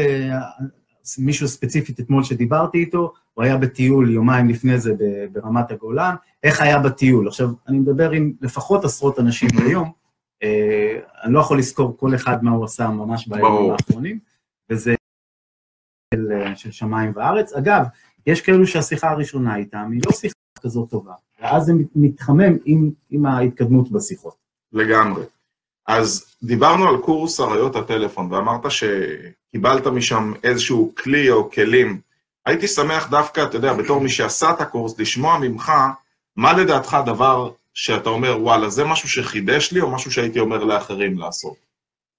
מישהו 1.18 1.48
ספציפית 1.48 2.00
אתמול 2.00 2.24
שדיברתי 2.24 2.78
איתו, 2.78 3.12
הוא 3.34 3.44
היה 3.44 3.56
בטיול 3.56 4.10
יומיים 4.10 4.48
לפני 4.48 4.78
זה 4.78 4.92
ברמת 5.32 5.70
הגולן, 5.70 6.14
איך 6.42 6.60
היה 6.60 6.78
בטיול? 6.78 7.28
עכשיו, 7.28 7.48
אני 7.68 7.78
מדבר 7.78 8.10
עם 8.10 8.32
לפחות 8.40 8.84
עשרות 8.84 9.18
אנשים 9.18 9.48
ביום, 9.58 9.92
אה, 10.42 10.98
אני 11.22 11.32
לא 11.32 11.40
יכול 11.40 11.58
לזכור 11.58 11.96
כל 11.98 12.14
אחד 12.14 12.44
מה 12.44 12.50
הוא 12.50 12.64
עשה 12.64 12.88
ממש 12.88 13.28
בימים. 13.28 13.72
האחרונים, 13.72 14.18
וזה 14.70 14.94
אה, 16.14 16.56
של 16.56 16.70
שמיים 16.70 17.12
וארץ. 17.14 17.52
אגב, 17.52 17.84
יש 18.26 18.40
כאלו 18.40 18.66
שהשיחה 18.66 19.10
הראשונה 19.10 19.56
איתם 19.56 19.90
היא 19.92 20.00
לא 20.06 20.12
שיחה 20.12 20.34
כזאת 20.60 20.90
טובה, 20.90 21.14
ואז 21.46 21.62
זה 21.66 21.74
מת- 21.74 21.86
מתחמם 21.96 22.56
עם, 22.64 22.90
עם 23.10 23.26
ההתקדמות 23.26 23.90
בשיחות. 23.90 24.34
לגמרי. 24.72 25.22
אז 25.86 26.24
דיברנו 26.42 26.88
על 26.88 26.96
קורס 26.96 27.40
אריות 27.40 27.76
הטלפון, 27.76 28.32
ואמרת 28.32 28.60
שקיבלת 28.70 29.86
משם 29.86 30.32
איזשהו 30.44 30.92
כלי 31.02 31.30
או 31.30 31.50
כלים. 31.50 32.00
הייתי 32.46 32.68
שמח 32.68 33.10
דווקא, 33.10 33.42
אתה 33.44 33.56
יודע, 33.56 33.72
בתור 33.74 34.00
מי 34.00 34.08
שעשה 34.08 34.50
את 34.50 34.60
הקורס, 34.60 34.98
לשמוע 34.98 35.38
ממך, 35.38 35.72
מה 36.36 36.52
לדעתך 36.52 36.94
הדבר 36.94 37.50
שאתה 37.74 38.10
אומר, 38.10 38.38
וואלה, 38.42 38.68
זה 38.68 38.84
משהו 38.84 39.08
שחידש 39.08 39.72
לי, 39.72 39.80
או 39.80 39.90
משהו 39.90 40.10
שהייתי 40.12 40.38
אומר 40.40 40.64
לאחרים 40.64 41.18
לעשות? 41.18 41.65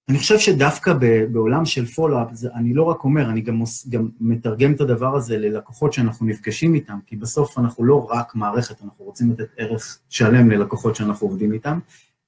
אני 0.09 0.17
חושב 0.17 0.39
שדווקא 0.39 0.93
בעולם 1.31 1.65
של 1.65 1.85
פולו-אפ, 1.85 2.27
אני 2.55 2.73
לא 2.73 2.83
רק 2.83 3.03
אומר, 3.03 3.29
אני 3.29 3.41
גם, 3.41 3.55
מוס- 3.55 3.87
גם 3.89 4.09
מתרגם 4.19 4.71
את 4.71 4.81
הדבר 4.81 5.15
הזה 5.15 5.37
ללקוחות 5.37 5.93
שאנחנו 5.93 6.25
נפגשים 6.25 6.73
איתם, 6.73 6.97
כי 7.05 7.15
בסוף 7.15 7.59
אנחנו 7.59 7.83
לא 7.83 8.07
רק 8.09 8.35
מערכת, 8.35 8.81
אנחנו 8.83 9.05
רוצים 9.05 9.31
לתת 9.31 9.47
ערך 9.57 9.99
שלם 10.09 10.51
ללקוחות 10.51 10.95
שאנחנו 10.95 11.27
עובדים 11.27 11.53
איתם. 11.53 11.79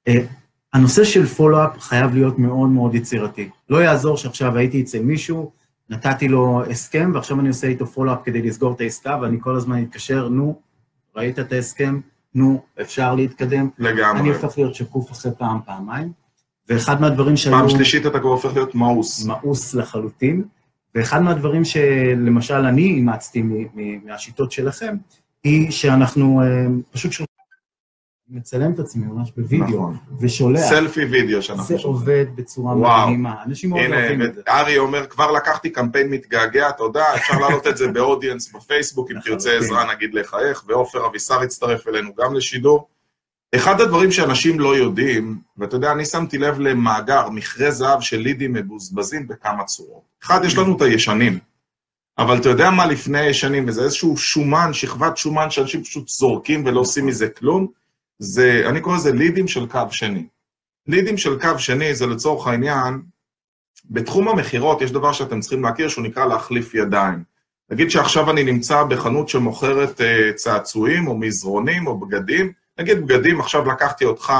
אה, 0.07 0.25
הנושא 0.73 1.03
של 1.03 1.25
פולו-אפ 1.25 1.79
חייב 1.79 2.13
להיות 2.13 2.39
מאוד 2.39 2.69
מאוד 2.69 2.95
יצירתי. 2.95 3.49
לא 3.69 3.77
יעזור 3.77 4.17
שעכשיו 4.17 4.57
הייתי 4.57 4.81
אצל 4.81 5.01
מישהו, 5.01 5.51
נתתי 5.89 6.27
לו 6.27 6.63
הסכם, 6.69 7.11
ועכשיו 7.13 7.39
אני 7.39 7.47
עושה 7.47 7.67
איתו 7.67 7.87
פולו-אפ 7.87 8.19
כדי 8.23 8.41
לסגור 8.41 8.73
את 8.73 8.81
העסקה, 8.81 9.17
ואני 9.21 9.37
כל 9.41 9.55
הזמן 9.55 9.83
אתקשר, 9.83 10.29
נו, 10.29 10.59
ראית 11.15 11.39
את 11.39 11.51
ההסכם? 11.51 11.99
נו, 12.35 12.61
אפשר 12.81 13.15
להתקדם? 13.15 13.69
לגמרי. 13.79 14.19
אני 14.19 14.29
הופך 14.29 14.57
להיות 14.57 14.75
שקוף 14.75 15.11
אחרי 15.11 15.31
פעם, 15.37 15.59
פעמיים, 15.65 16.11
ואחד 16.69 17.01
מהדברים 17.01 17.37
שהיו... 17.37 17.53
פעם 17.53 17.69
שלישית 17.69 18.05
אתה 18.05 18.19
כבר 18.19 18.29
הופך 18.29 18.53
להיות 18.53 18.75
מאוס. 18.75 19.25
מאוס 19.25 19.73
לחלוטין, 19.73 20.43
ואחד 20.95 21.21
מהדברים 21.21 21.65
שלמשל 21.65 22.53
אני 22.53 22.81
אימצתי 22.81 23.43
מהשיטות 24.05 24.51
שלכם, 24.51 24.95
היא 25.43 25.71
שאנחנו 25.71 26.41
אה, 26.41 26.47
פשוט 26.91 27.11
שולחים, 27.11 27.29
מצלם 28.31 28.71
את 28.71 28.79
עצמי 28.79 29.05
ממש 29.05 29.31
בווידאו, 29.37 29.67
נכון. 29.67 29.97
ושולח. 30.19 30.61
סלפי 30.69 31.05
וידאו 31.05 31.41
שאנחנו 31.41 31.63
זה 31.63 31.79
שומעים. 31.79 31.99
עובד 31.99 32.25
בצורה 32.35 32.77
וואו. 32.77 33.07
מדהימה, 33.07 33.43
אנשים 33.45 33.69
מאוד 33.69 33.81
אוהבים 33.89 34.21
את 34.21 34.35
זה. 34.35 34.41
ארי 34.47 34.77
אומר, 34.77 35.05
כבר 35.05 35.31
לקחתי 35.31 35.69
קמפיין 35.69 36.09
מתגעגע, 36.09 36.71
תודה, 36.71 37.15
אפשר 37.15 37.39
להעלות 37.39 37.67
את 37.67 37.77
זה 37.77 37.87
באודיאנס 37.93 38.51
בפייסבוק, 38.51 39.11
אם 39.11 39.19
תרצה. 39.25 39.57
עזרה 39.57 39.93
נגיד 39.95 40.13
לך 40.13 40.35
איך, 40.49 40.63
ועופר 40.67 41.05
אבישר 41.07 41.41
הצטרף 41.41 41.87
אלינו 41.87 42.11
גם 42.17 42.35
לשידור. 42.35 42.87
אחד 43.55 43.81
הדברים 43.81 44.11
שאנשים 44.11 44.59
לא 44.59 44.75
יודעים, 44.75 45.39
ואתה 45.57 45.75
יודע, 45.75 45.91
אני 45.91 46.05
שמתי 46.05 46.37
לב 46.37 46.59
למאגר, 46.59 47.29
מכרה 47.29 47.71
זהב 47.71 48.01
של 48.01 48.17
לידים 48.17 48.53
מבוזבזים 48.53 49.27
בכמה 49.27 49.63
צורות. 49.63 50.03
אחד, 50.23 50.39
יש 50.45 50.57
לנו 50.57 50.77
את 50.77 50.81
הישנים, 50.81 51.39
אבל 52.17 52.37
אתה 52.37 52.49
יודע 52.49 52.69
מה 52.69 52.85
לפני 52.85 53.19
הישנים, 53.19 53.67
וזה 53.67 53.83
איזשהו 53.83 54.17
שומן, 54.17 54.73
שכבת 54.73 55.17
שומן 55.17 55.49
שאנשים 55.49 55.83
פשוט 55.83 56.07
זורקים 56.07 56.65
ולא 56.65 56.79
עושים 56.79 57.05
מזה 57.05 57.29
כלום, 57.29 57.67
זה, 58.19 58.63
אני 58.65 58.81
קורא 58.81 58.95
לזה 58.95 59.11
לידים 59.11 59.47
של 59.47 59.65
קו 59.67 59.81
שני. 59.91 60.27
לידים 60.87 61.17
של 61.17 61.39
קו 61.39 61.59
שני 61.59 61.95
זה 61.95 62.07
לצורך 62.07 62.47
העניין, 62.47 63.01
בתחום 63.89 64.27
המכירות 64.27 64.81
יש 64.81 64.91
דבר 64.91 65.13
שאתם 65.13 65.39
צריכים 65.39 65.63
להכיר 65.63 65.89
שהוא 65.89 66.03
נקרא 66.03 66.25
להחליף 66.25 66.73
ידיים. 66.73 67.23
נגיד 67.71 67.91
שעכשיו 67.91 68.31
אני 68.31 68.43
נמצא 68.43 68.83
בחנות 68.83 69.29
שמוכרת 69.29 70.01
uh, 70.01 70.33
צעצועים 70.35 71.07
או 71.07 71.17
מזרונים 71.17 71.87
או 71.87 71.99
בגדים, 71.99 72.51
נגיד 72.79 73.07
בגדים, 73.07 73.39
עכשיו 73.39 73.65
לקחתי 73.65 74.05
אותך 74.05 74.33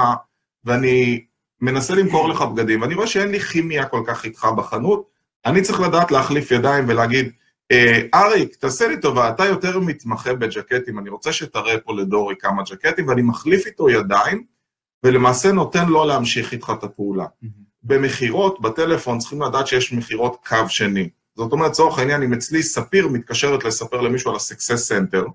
ואני 0.66 1.26
מנסה 1.62 1.96
למכור 1.96 2.30
לך 2.30 2.42
בגדים, 2.42 2.82
ואני 2.82 2.94
רואה 2.96 3.08
שאין 3.08 3.32
לי 3.32 3.40
כימיה 3.40 3.86
כל 3.86 4.04
כך 4.08 4.26
איתך 4.26 4.48
בחנות, 4.58 5.10
אני 5.46 5.62
צריך 5.62 5.80
לדעת 5.80 6.12
להחליף 6.12 6.52
ידיים 6.52 6.86
ולהגיד, 6.88 7.32
אה, 7.72 8.02
אריק, 8.14 8.56
תעשה 8.56 8.88
לי 8.88 9.00
טובה, 9.00 9.30
אתה 9.30 9.46
יותר 9.46 9.80
מתמחה 9.80 10.34
בג'קטים, 10.34 11.00
אני 11.00 11.10
רוצה 11.10 11.34
שתראה 11.34 11.78
פה 11.78 11.94
לדורי 11.94 12.36
כמה 12.40 12.64
ג'קטים, 12.64 13.08
ואני 13.08 13.22
מחליף 13.22 13.66
איתו 13.66 13.90
ידיים, 13.90 14.44
ולמעשה 15.04 15.52
נותן 15.52 15.90
לו 15.90 16.06
להמשיך 16.06 16.52
איתך 16.52 16.74
את 16.80 16.84
הפעולה. 16.84 17.26
במכירות, 17.84 18.62
בטלפון, 18.62 19.20
צריכים 19.20 19.42
לדעת 19.42 19.68
שיש 19.68 19.94
מכירות 19.94 20.38
קו 20.46 20.70
שני. 20.70 21.10
זאת 21.36 21.52
אומרת, 21.52 21.72
לצורך 21.72 22.00
העניין, 22.00 22.24
אם 22.24 22.34
אצלי 22.34 22.64
ספיר 22.64 23.08
מתקשרת 23.08 23.64
לספר 23.64 24.02
למישהו 24.02 24.32
על 24.32 24.38
ה-Success 24.38 24.92
Center, 24.92 25.30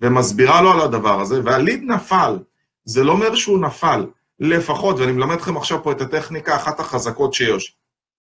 ומסבירה 0.00 0.62
לו 0.62 0.72
על 0.72 0.80
הדבר 0.80 1.20
הזה, 1.20 1.40
והליד 1.44 1.82
נפל, 1.82 2.38
זה 2.84 3.04
לא 3.04 3.12
אומר 3.12 3.34
שהוא 3.34 3.60
נפל. 3.60 4.06
לפחות, 4.40 4.98
ואני 4.98 5.12
מלמד 5.12 5.36
אתכם 5.36 5.56
עכשיו 5.56 5.82
פה 5.82 5.92
את 5.92 6.00
הטכניקה, 6.00 6.56
אחת 6.56 6.80
החזקות 6.80 7.34
שיש. 7.34 7.76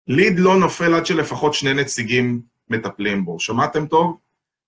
ליד 0.07 0.39
לא 0.39 0.57
נופל 0.57 0.93
עד 0.93 1.05
שלפחות 1.05 1.53
שני 1.53 1.73
נציגים 1.73 2.41
מטפלים 2.69 3.25
בו. 3.25 3.39
שמעתם 3.39 3.87
טוב? 3.87 4.17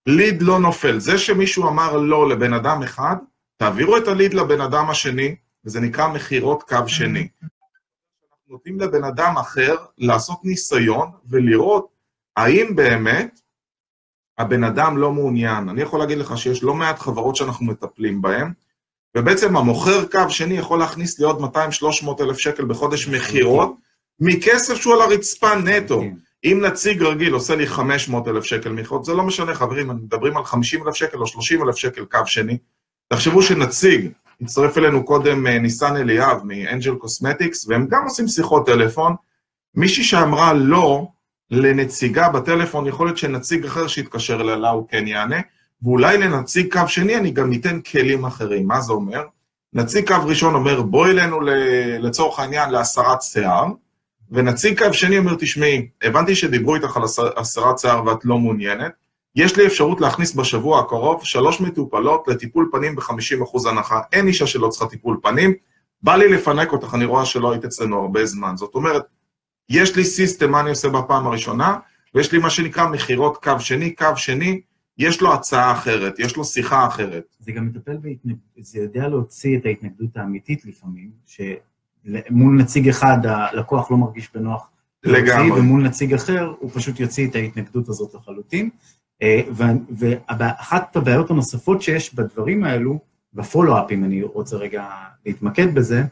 ליד 0.05 0.41
לא 0.41 0.59
נופל. 0.59 0.99
זה 0.99 1.17
שמישהו 1.17 1.67
אמר 1.67 1.97
לא 1.97 2.29
לבן 2.29 2.53
אדם 2.53 2.83
אחד, 2.83 3.15
תעבירו 3.57 3.97
את 3.97 4.07
הליד 4.07 4.33
לבן 4.33 4.61
אדם 4.61 4.89
השני, 4.89 5.35
וזה 5.65 5.79
נקרא 5.79 6.07
מכירות 6.07 6.63
קו 6.63 6.77
שני. 6.87 7.27
נותנים 8.47 8.79
לבן 8.79 9.03
אדם 9.03 9.37
אחר 9.37 9.75
לעשות 9.97 10.37
ניסיון 10.43 11.11
ולראות 11.29 11.87
האם 12.37 12.75
באמת 12.75 13.39
הבן 14.37 14.63
אדם 14.63 14.97
לא 14.97 15.11
מעוניין. 15.11 15.69
אני 15.69 15.81
יכול 15.81 15.99
להגיד 15.99 16.17
לך 16.17 16.37
שיש 16.37 16.63
לא 16.63 16.73
מעט 16.73 16.99
חברות 16.99 17.35
שאנחנו 17.35 17.65
מטפלים 17.65 18.21
בהן, 18.21 18.51
ובעצם 19.17 19.57
המוכר 19.57 20.05
קו 20.05 20.29
שני 20.29 20.57
יכול 20.57 20.79
להכניס 20.79 21.19
לי 21.19 21.25
עוד 21.25 21.55
200-300 21.55 22.21
אלף 22.21 22.37
שקל 22.37 22.65
בחודש 22.65 23.07
מכירות, 23.07 23.75
מכסף 24.19 24.75
שהוא 24.75 24.93
על 24.93 25.01
הרצפה 25.01 25.55
נטו. 25.55 26.03
אם 26.43 26.61
נציג 26.65 27.03
רגיל 27.03 27.33
עושה 27.33 27.55
לי 27.55 27.67
500 27.67 28.27
אלף 28.27 28.43
שקל 28.43 28.69
מכירות, 28.69 29.05
זה 29.05 29.13
לא 29.13 29.23
משנה, 29.23 29.55
חברים, 29.55 29.91
אנחנו 29.91 30.03
מדברים 30.03 30.37
על 30.37 30.43
50 30.43 30.87
אלף 30.87 30.93
שקל 30.93 31.17
או 31.17 31.27
30 31.27 31.63
אלף 31.63 31.75
שקל 31.75 32.05
קו 32.05 32.19
שני. 32.25 32.57
תחשבו 33.09 33.41
שנציג, 33.41 34.09
הצטרף 34.41 34.77
אלינו 34.77 35.05
קודם 35.05 35.47
אה, 35.47 35.59
ניסן 35.59 35.95
אליאב 35.95 36.41
מאנג'ל 36.43 36.95
קוסמטיקס, 36.95 37.67
והם 37.67 37.87
גם 37.89 38.03
עושים 38.03 38.27
שיחות 38.27 38.65
טלפון. 38.65 39.15
מישהי 39.75 40.03
שאמרה 40.03 40.53
לא 40.53 41.07
לנציגה 41.51 42.29
בטלפון, 42.29 42.87
יכול 42.87 43.07
להיות 43.07 43.17
שנציג 43.17 43.65
אחר 43.65 43.87
שיתקשר 43.87 44.41
אליה, 44.41 44.69
הוא 44.69 44.87
כן 44.89 45.07
יענה, 45.07 45.37
ואולי 45.81 46.17
לנציג 46.17 46.73
קו 46.73 46.87
שני 46.87 47.15
אני 47.15 47.31
גם 47.31 47.49
ניתן 47.49 47.81
כלים 47.81 48.25
אחרים. 48.25 48.67
מה 48.67 48.81
זה 48.81 48.93
אומר? 48.93 49.23
נציג 49.73 50.07
קו 50.07 50.15
ראשון 50.25 50.55
אומר, 50.55 50.81
בואי 50.81 51.11
אלינו 51.11 51.39
לצורך 51.99 52.39
העניין 52.39 52.69
להסרת 52.69 53.21
שיער, 53.21 53.65
ונציג 54.31 54.83
קו 54.83 54.93
שני 54.93 55.17
אומר, 55.17 55.35
תשמעי, 55.39 55.87
הבנתי 56.03 56.35
שדיברו 56.35 56.75
איתך 56.75 56.97
על 56.97 57.03
הסר- 57.03 57.39
הסרת 57.39 57.79
שיער 57.79 58.05
ואת 58.05 58.25
לא 58.25 58.39
מעוניינת, 58.39 58.91
יש 59.35 59.57
לי 59.57 59.67
אפשרות 59.67 60.01
להכניס 60.01 60.35
בשבוע 60.35 60.79
הקרוב 60.79 61.23
שלוש 61.23 61.61
מטופלות 61.61 62.27
לטיפול 62.27 62.69
פנים 62.71 62.95
ב-50% 62.95 63.69
הנחה. 63.69 64.01
אין 64.13 64.27
אישה 64.27 64.47
שלא 64.47 64.67
צריכה 64.67 64.85
טיפול 64.85 65.19
פנים, 65.23 65.53
בא 66.03 66.15
לי 66.15 66.27
לפנק 66.27 66.71
אותך, 66.71 66.93
אני 66.93 67.05
רואה 67.05 67.25
שלא 67.25 67.51
היית 67.51 67.65
אצלנו 67.65 67.99
הרבה 68.01 68.25
זמן. 68.25 68.57
זאת 68.57 68.75
אומרת, 68.75 69.03
יש 69.69 69.95
לי 69.95 70.03
סיסטם, 70.03 70.51
מה 70.51 70.59
אני 70.59 70.69
עושה 70.69 70.89
בפעם 70.89 71.27
הראשונה, 71.27 71.77
ויש 72.15 72.31
לי 72.31 72.39
מה 72.39 72.49
שנקרא 72.49 72.87
מכירות 72.87 73.43
קו 73.43 73.59
שני, 73.59 73.95
קו 73.95 74.05
שני, 74.15 74.61
יש 74.97 75.21
לו 75.21 75.33
הצעה 75.33 75.71
אחרת, 75.71 76.19
יש 76.19 76.35
לו 76.35 76.45
שיחה 76.45 76.87
אחרת. 76.87 77.23
זה 77.39 77.51
גם 77.51 77.65
מטפל 77.65 77.97
בהתנגדות, 77.97 78.41
זה 78.61 78.79
יודע 78.79 79.07
להוציא 79.07 79.57
את 79.57 79.65
ההתנגדות 79.65 80.17
האמיתית 80.17 80.65
לפעמים, 80.65 81.11
שמול 81.25 82.55
נציג 82.57 82.89
אחד 82.89 83.17
הלקוח 83.25 83.91
לא 83.91 83.97
מרגיש 83.97 84.29
בנוח. 84.33 84.69
להוציא, 85.03 85.23
לגמרי. 85.23 85.59
ומול 85.59 85.83
נציג 85.83 86.13
אחר 86.13 86.53
הוא 86.59 86.71
פשוט 86.73 86.99
יוציא 86.99 87.27
את 87.27 87.35
ההתנגדות 87.35 87.89
הזאת 87.89 88.13
לחלוטין. 88.13 88.69
אה, 89.21 89.41
ואחת 90.29 90.95
הבעיות 90.95 91.31
הנוספות 91.31 91.81
שיש 91.81 92.15
בדברים 92.15 92.63
האלו, 92.63 92.99
בפולו-אפ, 93.33 93.91
אם 93.91 94.03
אני 94.03 94.23
רוצה 94.23 94.57
רגע 94.57 94.85
להתמקד 95.25 95.75
בזה, 95.75 96.03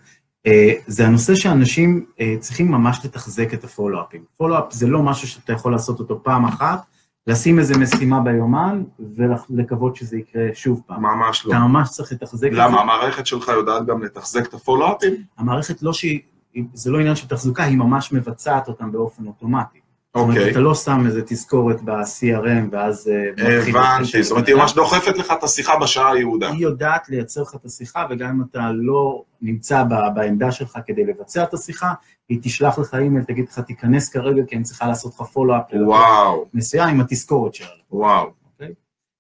זה 0.88 1.08
הנושא 1.08 1.36
שאנשים 1.36 2.06
אה, 2.20 2.36
צריכים 2.40 2.72
ממש 2.72 3.00
לתחזק 3.06 3.54
את 3.54 3.64
הפולו-אפים. 3.64 4.24
פולו-אפ 4.38 4.74
זה 4.74 4.88
לא 4.88 5.04
משהו 5.04 5.28
שאתה 5.28 5.54
יכול 5.54 5.72
לעשות 5.72 6.00
אותו 6.00 6.24
פעם 6.24 6.46
אחת, 6.46 6.82
לשים 7.28 7.60
איזה 7.60 7.78
משימה 7.78 8.20
ביומן 8.20 8.84
ולקוות 9.50 9.96
שזה 9.96 10.18
יקרה 10.18 10.44
שוב 10.54 10.82
פעם. 10.88 11.02
ממש 11.02 11.46
לא. 11.46 11.52
אתה 11.52 11.60
ממש 11.60 11.90
צריך 11.90 12.12
לתחזק 12.12 12.48
את 12.48 12.54
זה. 12.54 12.60
למה? 12.60 12.82
המערכת 12.82 13.28
שלך 13.28 13.48
יודעת 13.48 13.86
גם 13.86 14.04
לתחזק 14.04 14.48
את 14.48 14.54
הפולו-אפים? 14.54 15.14
המערכת 15.38 15.82
לא 15.82 15.94
שהיא, 15.94 16.20
זה 16.74 16.92
לא 16.92 17.00
עניין 17.00 17.16
של 17.16 17.28
תחזוקה, 17.28 17.64
היא 17.64 17.78
ממש 17.78 18.12
מבצעת 18.12 18.68
אותם 18.68 18.92
באופן 18.92 19.28
אוטומטי. 19.28 19.80
זאת 20.16 20.22
אומרת, 20.24 20.38
אוקיי. 20.38 20.52
אתה 20.52 20.60
לא 20.60 20.76
שם 20.76 21.04
איזה 21.06 21.22
תזכורת 21.26 21.82
ב-CRM 21.82 22.70
ואז... 22.72 23.12
אה, 23.38 23.70
הבנתי, 23.70 24.24
זאת 24.24 24.32
אומרת, 24.32 24.48
היא 24.48 24.56
ממש 24.56 24.74
דוחפת 24.74 25.18
לך 25.18 25.34
את 25.40 25.44
השיחה 25.44 25.80
בשעה 25.80 26.12
היעודה. 26.12 26.50
היא 26.52 26.62
יודעת 26.62 27.10
לייצר 27.10 27.42
לך 27.42 27.56
את 27.56 27.66
השיחה, 27.66 28.06
וגם 28.10 28.30
אם 28.30 28.42
אתה 28.52 28.72
לא 28.74 29.24
נמצא 29.42 29.84
בעמדה 30.16 30.52
שלך 30.52 30.78
כדי 30.86 31.06
לבצע 31.06 31.44
את 31.44 31.54
השיחה, 31.54 31.94
היא 32.30 32.40
תשלח 32.42 32.80
לך 32.80 32.94
אימייל, 32.94 33.24
תגיד 33.24 33.46
לך, 33.50 33.60
תיכנס 33.60 34.10
כרגע, 34.10 34.42
כי 34.48 34.56
אני 34.56 34.64
צריכה 34.64 34.88
לעשות 34.88 35.14
לך 35.16 35.22
פולו-אפ 35.22 35.64
וואו, 35.74 36.46
מסוים 36.54 36.90
עם 36.90 37.02
התזכורת 37.02 37.54
שלה. 37.54 37.68
וואו. 37.92 38.32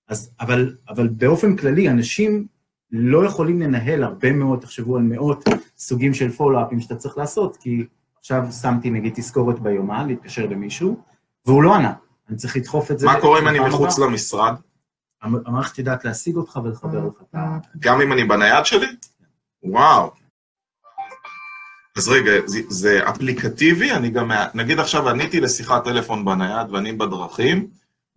אז, 0.07 0.31
אבל, 0.41 0.75
אבל 0.89 1.07
באופן 1.07 1.55
כללי, 1.55 1.89
אנשים 1.89 2.45
לא 2.91 3.25
יכולים 3.25 3.61
לנהל 3.61 4.03
הרבה 4.03 4.33
מאוד, 4.33 4.59
תחשבו 4.59 4.97
על 4.97 5.03
מאות 5.03 5.43
סוגים 5.77 6.13
של 6.13 6.31
פולו-אפים 6.31 6.79
שאתה 6.79 6.95
צריך 6.95 7.17
לעשות, 7.17 7.57
כי 7.57 7.85
עכשיו 8.25 8.43
שמתי 8.61 8.89
נגיד 8.89 9.13
תזכורת 9.15 9.59
ביומן, 9.59 10.07
להתקשר 10.07 10.45
למישהו, 10.45 11.01
והוא 11.45 11.63
לא 11.63 11.75
ענה. 11.75 11.93
אני 12.29 12.37
צריך 12.37 12.57
לדחוף 12.57 12.91
את 12.91 12.99
זה. 12.99 13.05
מה 13.05 13.21
קורה 13.21 13.39
אם 13.39 13.47
אני 13.47 13.59
מחוץ. 13.59 13.99
למשרד? 13.99 14.53
המ- 15.21 15.47
המערכת 15.47 15.77
יודעת 15.77 16.05
להשיג 16.05 16.35
אותך 16.35 16.59
ולחבר 16.63 17.05
לך 17.05 17.13
את 17.21 17.35
ה... 17.35 17.57
גם 17.79 18.01
אם 18.01 18.13
אני 18.13 18.23
בנייד 18.23 18.65
שלי? 18.65 18.87
וואו. 19.63 20.11
אז 21.97 22.07
רגע, 22.07 22.31
זה, 22.45 22.59
זה 22.69 23.09
אפליקטיבי, 23.09 23.91
אני 23.91 24.09
גם, 24.09 24.31
נגיד 24.53 24.79
עכשיו 24.79 25.09
עניתי 25.09 25.39
לשיחת 25.41 25.83
טלפון 25.83 26.25
בנייד 26.25 26.69
ואני 26.71 26.93
בדרכים, 26.93 27.67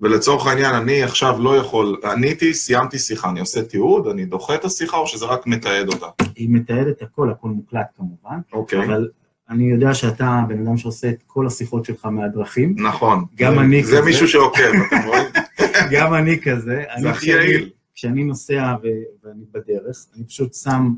ולצורך 0.01 0.47
העניין, 0.47 0.75
אני 0.75 1.03
עכשיו 1.03 1.43
לא 1.43 1.57
יכול, 1.57 2.01
עניתי, 2.05 2.55
סיימתי 2.55 2.99
שיחה, 2.99 3.31
אני 3.31 3.41
עושה 3.41 3.63
תיעוד, 3.63 4.07
אני 4.07 4.25
דוחה 4.27 4.55
את 4.55 4.65
השיחה, 4.65 4.97
או 4.97 5.07
שזה 5.07 5.27
רק 5.27 5.47
מתעד 5.47 5.89
אותה? 5.89 6.07
היא 6.37 6.49
מתעדת 6.51 7.03
הכל, 7.03 7.31
הכל 7.31 7.49
מוקלט 7.49 7.87
כמובן, 7.97 8.39
אוקיי, 8.53 8.85
אבל 8.85 9.09
אני 9.51 9.65
יודע 9.71 9.95
שאתה 9.95 10.41
בן 10.49 10.67
אדם 10.67 10.77
שעושה 10.77 11.09
את 11.11 11.23
כל 11.27 11.47
השיחות 11.47 11.85
שלך 11.85 12.05
מהדרכים, 12.07 12.75
נכון. 12.79 13.25
גם 13.35 13.55
זה- 13.55 13.61
אני 13.61 13.85
זה 13.85 13.93
כזה. 13.93 14.03
מישהו 14.05 14.29
שעוקב, 14.29 14.61
אתם 14.87 14.97
רואים? 15.07 15.25
גם 15.93 16.15
אני 16.15 16.41
כזה. 16.41 16.61
זה 16.61 16.85
אני 16.97 17.09
הכי 17.09 17.31
יעיל. 17.31 17.71
כשאני 17.95 18.25
נוסע 18.25 18.75
ו- 18.83 18.87
ואני 19.29 19.43
בדרך, 19.53 19.97
אני 20.17 20.25
פשוט 20.25 20.55
שם, 20.55 20.95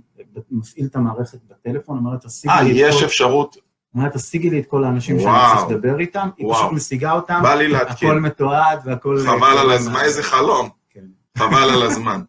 מפעיל 0.50 0.86
את 0.86 0.96
המערכת 0.96 1.38
בטלפון, 1.50 1.98
אומרת, 1.98 2.26
תשיגי 2.26 2.52
אה, 2.54 2.62
לי 2.62 2.70
את 2.70 2.88
יש 2.88 2.98
כל- 3.00 3.04
אפשרות, 3.06 3.56
אומרת, 3.94 4.14
תשיגי 4.16 4.50
לי 4.50 4.60
את 4.60 4.66
כל 4.66 4.84
האנשים 4.84 5.18
שאני 5.20 5.30
וואו. 5.30 5.56
צריך 5.58 5.70
לדבר 5.70 5.98
איתם, 6.00 6.28
היא 6.36 6.46
וואו. 6.46 6.58
פשוט 6.60 6.72
משיגה 6.72 7.12
אותם, 7.12 7.40
בא 7.42 7.54
לי 7.54 7.68
להתקין. 7.68 8.08
הכל 8.08 8.20
מתועד 8.20 8.78
והכל... 8.84 9.18
חבל 9.26 9.58
על 9.58 9.70
הזמן, 9.70 10.00
איזה 10.00 10.22
חלום. 10.22 10.68
כן. 10.90 11.04
חבל 11.38 11.70
על 11.70 11.82
הזמן. 11.82 12.20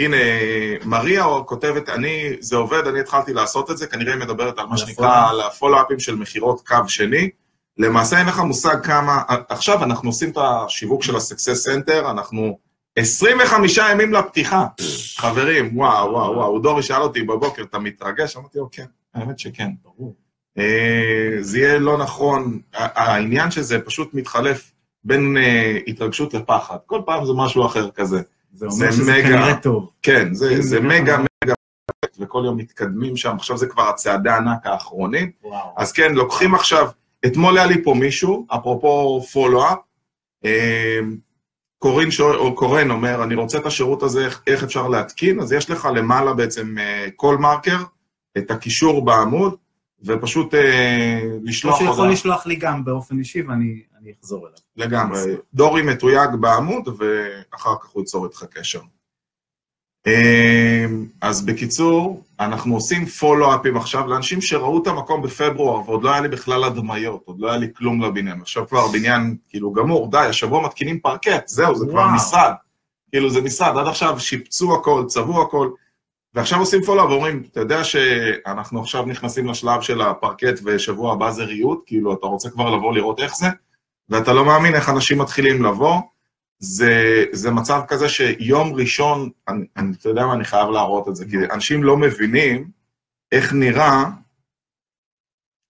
הנה, 0.00 0.16
מריה 0.84 1.24
כותבת, 1.46 1.88
אני, 1.88 2.36
זה 2.40 2.56
עובד, 2.56 2.86
אני 2.86 3.00
התחלתי 3.00 3.32
לעשות 3.32 3.70
את 3.70 3.78
זה, 3.78 3.86
כנראה 3.86 4.12
היא 4.12 4.20
מדברת 4.20 4.58
על 4.58 4.66
מה 4.66 4.76
שנקרא. 4.76 5.28
על 5.30 5.40
הפולו-אפים 5.40 6.00
של 6.00 6.14
מכירות 6.14 6.68
קו 6.68 6.88
שני. 6.88 7.30
למעשה 7.78 8.18
אין 8.18 8.26
לך 8.26 8.38
מושג 8.38 8.76
כמה, 8.82 9.22
עכשיו 9.48 9.84
אנחנו 9.84 10.08
עושים 10.08 10.30
את 10.30 10.38
השיווק 10.40 11.02
של 11.02 11.16
ה-Success 11.16 11.68
Center, 11.68 12.10
אנחנו 12.10 12.58
25 12.96 13.78
ימים 13.90 14.12
לפתיחה. 14.12 14.66
חברים, 15.16 15.78
וואו, 15.78 16.12
וואו, 16.12 16.34
וואו, 16.34 16.58
דורי 16.58 16.82
שאל 16.82 17.02
אותי 17.02 17.22
בבוקר, 17.22 17.62
אתה 17.62 17.78
מתרגש? 17.78 18.36
אמרתי 18.36 18.58
לו, 18.58 18.68
כן, 18.72 18.84
האמת 19.14 19.38
שכן. 19.38 19.70
ברור. 19.82 20.14
אה, 20.58 21.36
זה 21.40 21.58
יהיה 21.58 21.78
לא 21.78 21.98
נכון, 21.98 22.60
העניין 22.74 23.50
שזה 23.50 23.78
פשוט 23.80 24.14
מתחלף 24.14 24.72
בין 25.04 25.36
אה, 25.36 25.78
התרגשות 25.86 26.34
לפחד. 26.34 26.76
כל 26.86 27.00
פעם 27.06 27.24
זה 27.24 27.32
משהו 27.36 27.66
אחר 27.66 27.90
כזה. 27.90 28.20
זה 28.52 28.66
אומר 28.66 28.90
שזה 28.92 29.12
מגה. 29.12 29.22
כנראה 29.22 29.56
טוב. 29.56 29.90
כן, 30.02 30.34
זה, 30.34 30.62
זה 30.62 30.80
מגה. 30.80 31.18
מגה, 31.44 31.54
וכל 32.18 32.42
יום 32.44 32.56
מתקדמים 32.56 33.16
שם, 33.16 33.36
עכשיו 33.36 33.56
זה 33.56 33.66
כבר 33.66 33.88
הצעדי 33.88 34.30
הענק 34.30 34.66
האחרונים. 34.66 35.30
וואו. 35.42 35.74
אז 35.76 35.92
כן, 35.92 36.14
לוקחים 36.14 36.54
עכשיו, 36.54 36.88
אתמול 37.26 37.58
היה 37.58 37.66
לי 37.66 37.84
פה 37.84 37.94
מישהו, 37.94 38.46
אפרופו 38.54 39.20
פולו-אפ, 39.32 39.78
קורין, 41.78 42.10
שואל- 42.10 42.36
או 42.36 42.54
קורן 42.54 42.90
אומר, 42.90 43.22
אני 43.24 43.34
רוצה 43.34 43.58
את 43.58 43.66
השירות 43.66 44.02
הזה, 44.02 44.24
איך, 44.24 44.42
איך 44.46 44.62
אפשר 44.64 44.88
להתקין? 44.88 45.40
אז 45.40 45.52
יש 45.52 45.70
לך 45.70 45.88
למעלה 45.94 46.34
בעצם 46.34 46.74
כל 47.16 47.36
מרקר, 47.38 47.76
את 48.38 48.50
הקישור 48.50 49.04
בעמוד, 49.04 49.54
ופשוט 50.04 50.54
אה, 50.54 51.20
או 51.24 51.38
לשלוח 51.42 51.78
שיכול 51.78 51.94
הודעה. 51.96 52.10
לשלוח 52.12 52.46
לי 52.46 52.56
גם 52.56 52.84
באופן 52.84 53.18
אישי 53.18 53.42
ואני 53.42 53.82
אני 54.02 54.12
אחזור 54.20 54.46
אליו. 54.46 54.58
לגמרי. 54.76 55.20
דורי 55.54 55.82
מתויג 55.82 56.30
בעמוד, 56.40 56.88
ואחר 56.88 57.74
כך 57.80 57.88
הוא 57.88 58.00
ייצור 58.00 58.26
איתך 58.26 58.44
קשר. 58.50 58.80
אמ, 60.06 61.06
אז 61.20 61.46
בקיצור, 61.46 62.24
אנחנו 62.40 62.74
עושים 62.74 63.06
פולו-אפים 63.06 63.76
עכשיו 63.76 64.06
לאנשים 64.06 64.40
שראו 64.40 64.82
את 64.82 64.86
המקום 64.86 65.22
בפברואר, 65.22 65.80
ועוד 65.86 66.02
לא 66.02 66.10
היה 66.10 66.20
לי 66.20 66.28
בכלל 66.28 66.64
הדמיות, 66.64 67.22
עוד 67.24 67.40
לא 67.40 67.48
היה 67.48 67.56
לי 67.58 67.68
כלום 67.76 68.02
לבניין. 68.02 68.40
עכשיו 68.40 68.68
כבר 68.68 68.84
הבניין 68.84 69.36
כאילו 69.48 69.72
גמור, 69.72 70.10
די, 70.10 70.18
השבוע 70.18 70.66
מתקינים 70.66 71.00
פרקט, 71.00 71.48
זהו, 71.48 71.74
זה 71.74 71.86
כבר 71.86 72.00
וואו. 72.00 72.14
משרד. 72.14 72.52
כאילו 73.10 73.30
זה 73.30 73.40
משרד, 73.40 73.76
עד 73.76 73.86
עכשיו 73.86 74.20
שיפצו 74.20 74.74
הכל, 74.74 75.04
צבעו 75.06 75.42
הכל, 75.42 75.70
ועכשיו 76.34 76.58
עושים 76.58 76.82
פולו-אפ 76.82 77.10
ואומרים, 77.10 77.42
אתה 77.52 77.60
יודע 77.60 77.84
שאנחנו 77.84 78.80
עכשיו 78.80 79.06
נכנסים 79.06 79.46
לשלב 79.46 79.80
של 79.80 80.02
הפרקט 80.02 80.60
ושבוע 80.64 81.12
הבא 81.12 81.30
זה 81.30 81.44
ריהוט, 81.44 81.82
כאילו 81.86 82.14
אתה 82.14 82.26
רוצה 82.26 82.50
כבר 82.50 82.76
לבוא 82.76 82.94
לראות 82.94 83.20
איך 83.20 83.36
זה? 83.36 83.46
ואתה 84.10 84.32
לא 84.32 84.44
מאמין 84.44 84.74
איך 84.74 84.88
אנשים 84.88 85.18
מתחילים 85.18 85.64
לבוא. 85.64 86.00
זה, 86.58 87.24
זה 87.32 87.50
מצב 87.50 87.80
כזה 87.88 88.08
שיום 88.08 88.74
ראשון, 88.74 89.30
אני, 89.48 89.66
אני, 89.76 89.92
אתה 90.00 90.08
יודע 90.08 90.26
מה, 90.26 90.34
אני 90.34 90.44
חייב 90.44 90.68
להראות 90.68 91.08
את 91.08 91.16
זה, 91.16 91.24
כי 91.30 91.36
אנשים 91.52 91.84
לא 91.84 91.96
מבינים 91.96 92.70
איך 93.32 93.52
נראה, 93.52 94.04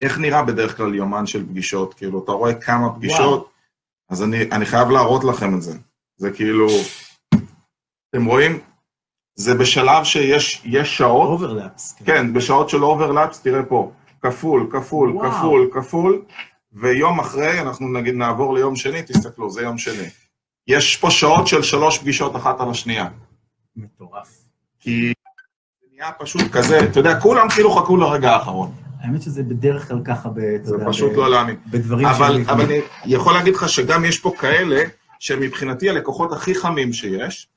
איך 0.02 0.18
נראה 0.18 0.42
בדרך 0.42 0.76
כלל 0.76 0.94
יומן 0.94 1.26
של 1.26 1.46
פגישות, 1.46 1.94
כאילו, 1.94 2.24
אתה 2.24 2.32
רואה 2.32 2.54
כמה 2.54 2.94
פגישות, 2.94 3.40
וואו. 3.40 3.50
אז 4.08 4.22
אני, 4.22 4.42
אני 4.42 4.66
חייב 4.66 4.90
להראות 4.90 5.24
לכם 5.24 5.54
את 5.56 5.62
זה. 5.62 5.78
זה 6.16 6.30
כאילו, 6.30 6.66
אתם 8.10 8.24
רואים? 8.24 8.58
זה 9.34 9.54
בשלב 9.54 10.04
שיש 10.04 10.62
יש 10.64 10.98
שעות, 10.98 11.28
overlaps. 11.28 11.96
כן, 12.04 12.32
בשעות 12.32 12.68
של 12.68 12.84
overlaps, 12.84 13.40
תראה 13.40 13.62
פה, 13.62 13.92
כפול, 14.22 14.68
כפול, 14.72 15.10
וואו. 15.10 15.30
כפול, 15.30 15.70
כפול, 15.72 16.22
ויום 16.72 17.20
אחרי, 17.20 17.60
אנחנו 17.60 17.88
נגיד 17.88 18.14
נעבור 18.14 18.54
ליום 18.54 18.76
שני, 18.76 19.02
תסתכלו, 19.02 19.50
זה 19.50 19.62
יום 19.62 19.78
שני. 19.78 20.08
יש 20.66 20.96
פה 20.96 21.10
שעות 21.10 21.46
של 21.46 21.62
שלוש 21.62 21.98
פגישות 21.98 22.36
אחת 22.36 22.60
על 22.60 22.70
השנייה. 22.70 23.08
מטורף. 23.76 24.28
כי 24.80 25.12
זה 25.80 25.86
נהיה 25.94 26.12
פשוט 26.12 26.42
כזה, 26.52 26.80
אתה 26.84 27.00
יודע, 27.00 27.20
כולם 27.20 27.48
כאילו 27.48 27.70
חכו 27.70 27.96
לרגע 27.96 28.30
האחרון. 28.30 28.72
האמת 29.00 29.22
שזה 29.22 29.42
בדרך 29.42 29.88
כלל 29.88 30.00
ככה, 30.04 30.28
ב- 30.28 30.38
אתה 30.38 30.64
זה 30.64 30.74
יודע, 30.74 30.86
פשוט 30.88 31.12
ב- 31.12 31.16
לא 31.16 31.30
להאמין. 31.30 31.56
בדברים 31.70 32.06
אבל, 32.06 32.40
אבל. 32.46 32.64
אני 32.64 32.80
יכול 33.04 33.32
להגיד 33.32 33.54
לך 33.54 33.68
שגם 33.68 34.04
יש 34.04 34.18
פה 34.18 34.32
כאלה 34.38 34.82
שמבחינתי 35.18 35.90
הלקוחות 35.90 36.32
הכי 36.32 36.54
חמים 36.54 36.92
שיש, 36.92 37.48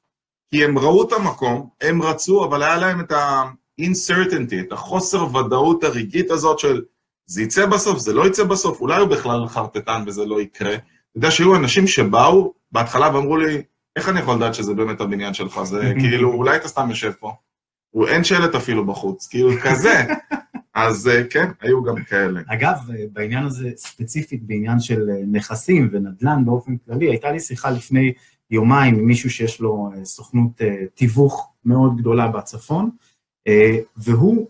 כי 0.51 0.63
הם 0.65 0.79
ראו 0.79 1.07
את 1.07 1.13
המקום, 1.13 1.69
הם 1.81 2.01
רצו, 2.01 2.45
אבל 2.45 2.63
היה 2.63 2.77
להם 2.77 2.99
את 2.99 3.11
ה-incertainty, 3.11 4.55
את 4.67 4.71
החוסר 4.71 5.35
ודאות 5.35 5.83
הרגעית 5.83 6.31
הזאת 6.31 6.59
של 6.59 6.81
זה 7.25 7.41
יצא 7.43 7.65
בסוף, 7.65 7.99
זה 7.99 8.13
לא 8.13 8.27
יצא 8.27 8.43
בסוף, 8.43 8.81
אולי 8.81 8.99
הוא 9.01 9.07
בכלל 9.09 9.47
חרטטן 9.47 10.03
וזה 10.07 10.25
לא 10.25 10.41
יקרה. 10.41 10.75
אתה 10.75 10.83
יודע 11.17 11.31
שהיו 11.31 11.55
אנשים 11.55 11.87
שבאו 11.87 12.53
בהתחלה 12.71 13.15
ואמרו 13.15 13.37
לי, 13.37 13.61
איך 13.95 14.09
אני 14.09 14.19
יכול 14.19 14.35
לדעת 14.35 14.53
שזה 14.53 14.73
באמת 14.73 15.01
הבניין 15.01 15.33
שלך? 15.33 15.63
זה 15.63 15.93
כאילו, 16.01 16.33
אולי 16.33 16.55
אתה 16.55 16.67
סתם 16.67 16.89
יושב 16.89 17.11
פה. 17.19 17.33
הוא- 17.89 18.07
אין 18.07 18.23
שלט 18.23 18.55
אפילו 18.55 18.85
בחוץ, 18.85 19.27
כאילו 19.27 19.49
כזה. 19.63 20.03
אז 20.75 21.07
אה, 21.07 21.23
כן, 21.29 21.51
היו 21.61 21.83
גם 21.83 21.95
כאלה. 22.03 22.41
אגב, 22.47 22.77
בעניין 23.13 23.43
הזה, 23.45 23.69
ספציפית 23.77 24.43
בעניין 24.43 24.79
של 24.79 25.09
אה, 25.09 25.21
נכסים 25.31 25.89
ונדל"ן 25.91 26.45
באופן 26.45 26.75
כללי, 26.77 27.09
הייתה 27.09 27.31
לי 27.31 27.39
שיחה 27.39 27.69
לפני 27.69 28.13
יומיים 28.51 28.95
עם 28.95 29.05
מישהו 29.05 29.29
שיש 29.29 29.61
לו 29.61 29.89
אה, 29.97 30.05
סוכנות 30.05 30.61
אה, 30.61 30.75
תיווך 30.93 31.51
מאוד 31.65 31.97
גדולה 31.97 32.27
בצפון, 32.27 32.89
אה, 33.47 33.77
והוא, 33.97 34.47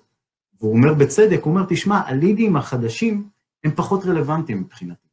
והוא 0.63 0.73
אומר 0.73 0.93
בצדק, 0.93 1.39
הוא 1.43 1.53
אומר, 1.53 1.65
תשמע, 1.69 2.01
הלידים 2.05 2.55
החדשים 2.55 3.23
הם 3.63 3.71
פחות 3.75 4.05
רלוונטיים 4.05 4.59
מבחינתי. 4.61 5.07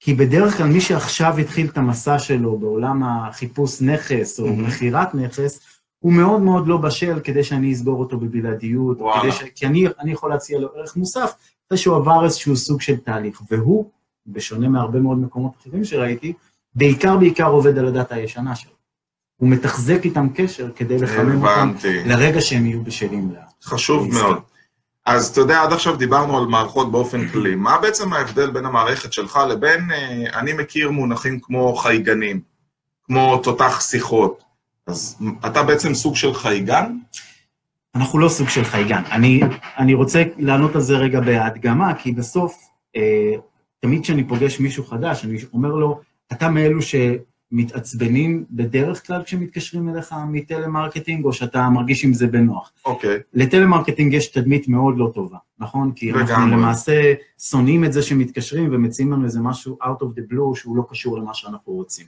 כי 0.00 0.14
בדרך 0.14 0.56
כלל 0.56 0.66
מי 0.66 0.80
שעכשיו 0.80 1.38
התחיל 1.38 1.66
את 1.66 1.78
המסע 1.78 2.18
שלו 2.18 2.58
בעולם 2.58 3.02
החיפוש 3.02 3.82
נכס 3.82 4.40
או 4.40 4.46
Mhm. 4.46 4.50
מכירת 4.50 5.14
נכס, 5.14 5.60
הוא 5.98 6.12
מאוד 6.12 6.40
מאוד 6.40 6.68
לא 6.68 6.76
בשל 6.76 7.20
כדי 7.24 7.44
שאני 7.44 7.72
אסגור 7.72 8.00
אותו 8.00 8.18
בבלעדיות. 8.18 8.98
כדי 9.22 9.32
ש... 9.32 9.42
כי 9.54 9.66
אני, 9.66 9.86
אני 10.00 10.12
יכול 10.12 10.30
להציע 10.30 10.58
לו 10.58 10.68
ערך 10.74 10.96
מוסף 10.96 11.32
אחרי 11.66 11.78
שהוא 11.78 11.96
עבר 11.96 12.24
איזשהו 12.24 12.56
סוג 12.56 12.80
של 12.80 12.96
תהליך. 12.96 13.42
והוא, 13.50 13.90
בשונה 14.26 14.68
מהרבה 14.68 15.00
מאוד 15.00 15.18
מקומות 15.18 15.52
אחרים 15.60 15.84
שראיתי, 15.84 16.32
בעיקר 16.74 17.16
בעיקר 17.16 17.46
עובד 17.48 17.78
על 17.78 17.86
הדאטה 17.86 18.14
הישנה 18.14 18.56
שלו. 18.56 18.72
הוא 19.40 19.48
מתחזק 19.48 20.04
איתם 20.04 20.28
קשר 20.34 20.70
כדי 20.76 20.98
לחמם 20.98 21.44
אותם. 21.44 21.72
לרגע 22.06 22.40
שהם 22.40 22.66
יהיו 22.66 22.84
בשלים 22.84 23.30
לה. 23.32 23.40
חשוב. 23.62 24.08
מאוד. 24.14 24.42
אז 25.08 25.26
אתה 25.26 25.40
יודע, 25.40 25.62
עד 25.62 25.72
עכשיו 25.72 25.96
דיברנו 25.96 26.38
על 26.38 26.46
מערכות 26.46 26.92
באופן 26.92 27.28
כללי. 27.28 27.54
מה 27.54 27.78
בעצם 27.78 28.12
ההבדל 28.12 28.50
בין 28.50 28.66
המערכת 28.66 29.12
שלך 29.12 29.40
לבין, 29.50 29.90
אה, 29.90 30.38
אני 30.40 30.52
מכיר 30.52 30.90
מונחים 30.90 31.40
כמו 31.40 31.76
חייגנים, 31.76 32.40
כמו 33.04 33.40
תותח 33.42 33.80
שיחות. 33.80 34.42
אז 34.86 35.16
אתה 35.46 35.62
בעצם 35.62 35.94
סוג 35.94 36.16
של 36.16 36.34
חייגן? 36.34 36.96
אנחנו 37.94 38.18
לא 38.18 38.28
סוג 38.28 38.48
של 38.48 38.64
חייגן. 38.64 39.02
אני, 39.12 39.40
אני 39.78 39.94
רוצה 39.94 40.22
לענות 40.38 40.74
על 40.74 40.80
זה 40.80 40.96
רגע 40.96 41.20
בהדגמה, 41.20 41.94
כי 41.94 42.12
בסוף, 42.12 42.56
אה, 42.96 43.34
תמיד 43.80 44.02
כשאני 44.02 44.24
פוגש 44.24 44.60
מישהו 44.60 44.84
חדש, 44.84 45.24
אני 45.24 45.38
אומר 45.52 45.68
לו, 45.68 46.00
אתה 46.32 46.48
מאלו 46.48 46.82
שמתעצבנים 47.50 48.44
בדרך 48.50 49.06
כלל 49.06 49.22
כשמתקשרים 49.22 49.88
אליך 49.88 50.14
מטלמרקטינג, 50.28 51.24
או 51.24 51.32
שאתה 51.32 51.68
מרגיש 51.68 52.04
עם 52.04 52.12
זה 52.12 52.26
בנוח. 52.26 52.72
אוקיי. 52.84 53.18
לטלמרקטינג 53.34 54.12
יש 54.14 54.28
תדמית 54.28 54.68
מאוד 54.68 54.98
לא 54.98 55.10
טובה, 55.14 55.36
נכון? 55.58 55.92
כי 55.92 56.12
אנחנו 56.12 56.24
לגמרי. 56.34 56.50
למעשה 56.56 57.14
שונאים 57.40 57.84
את 57.84 57.92
זה 57.92 58.02
שמתקשרים 58.02 58.68
ומציעים 58.72 59.12
לנו 59.12 59.24
איזה 59.24 59.40
משהו 59.40 59.78
out 59.82 60.02
of 60.02 60.18
the 60.18 60.32
blue 60.32 60.54
שהוא 60.58 60.76
לא 60.76 60.82
קשור 60.90 61.18
למה 61.18 61.34
שאנחנו 61.34 61.72
רוצים. 61.72 62.06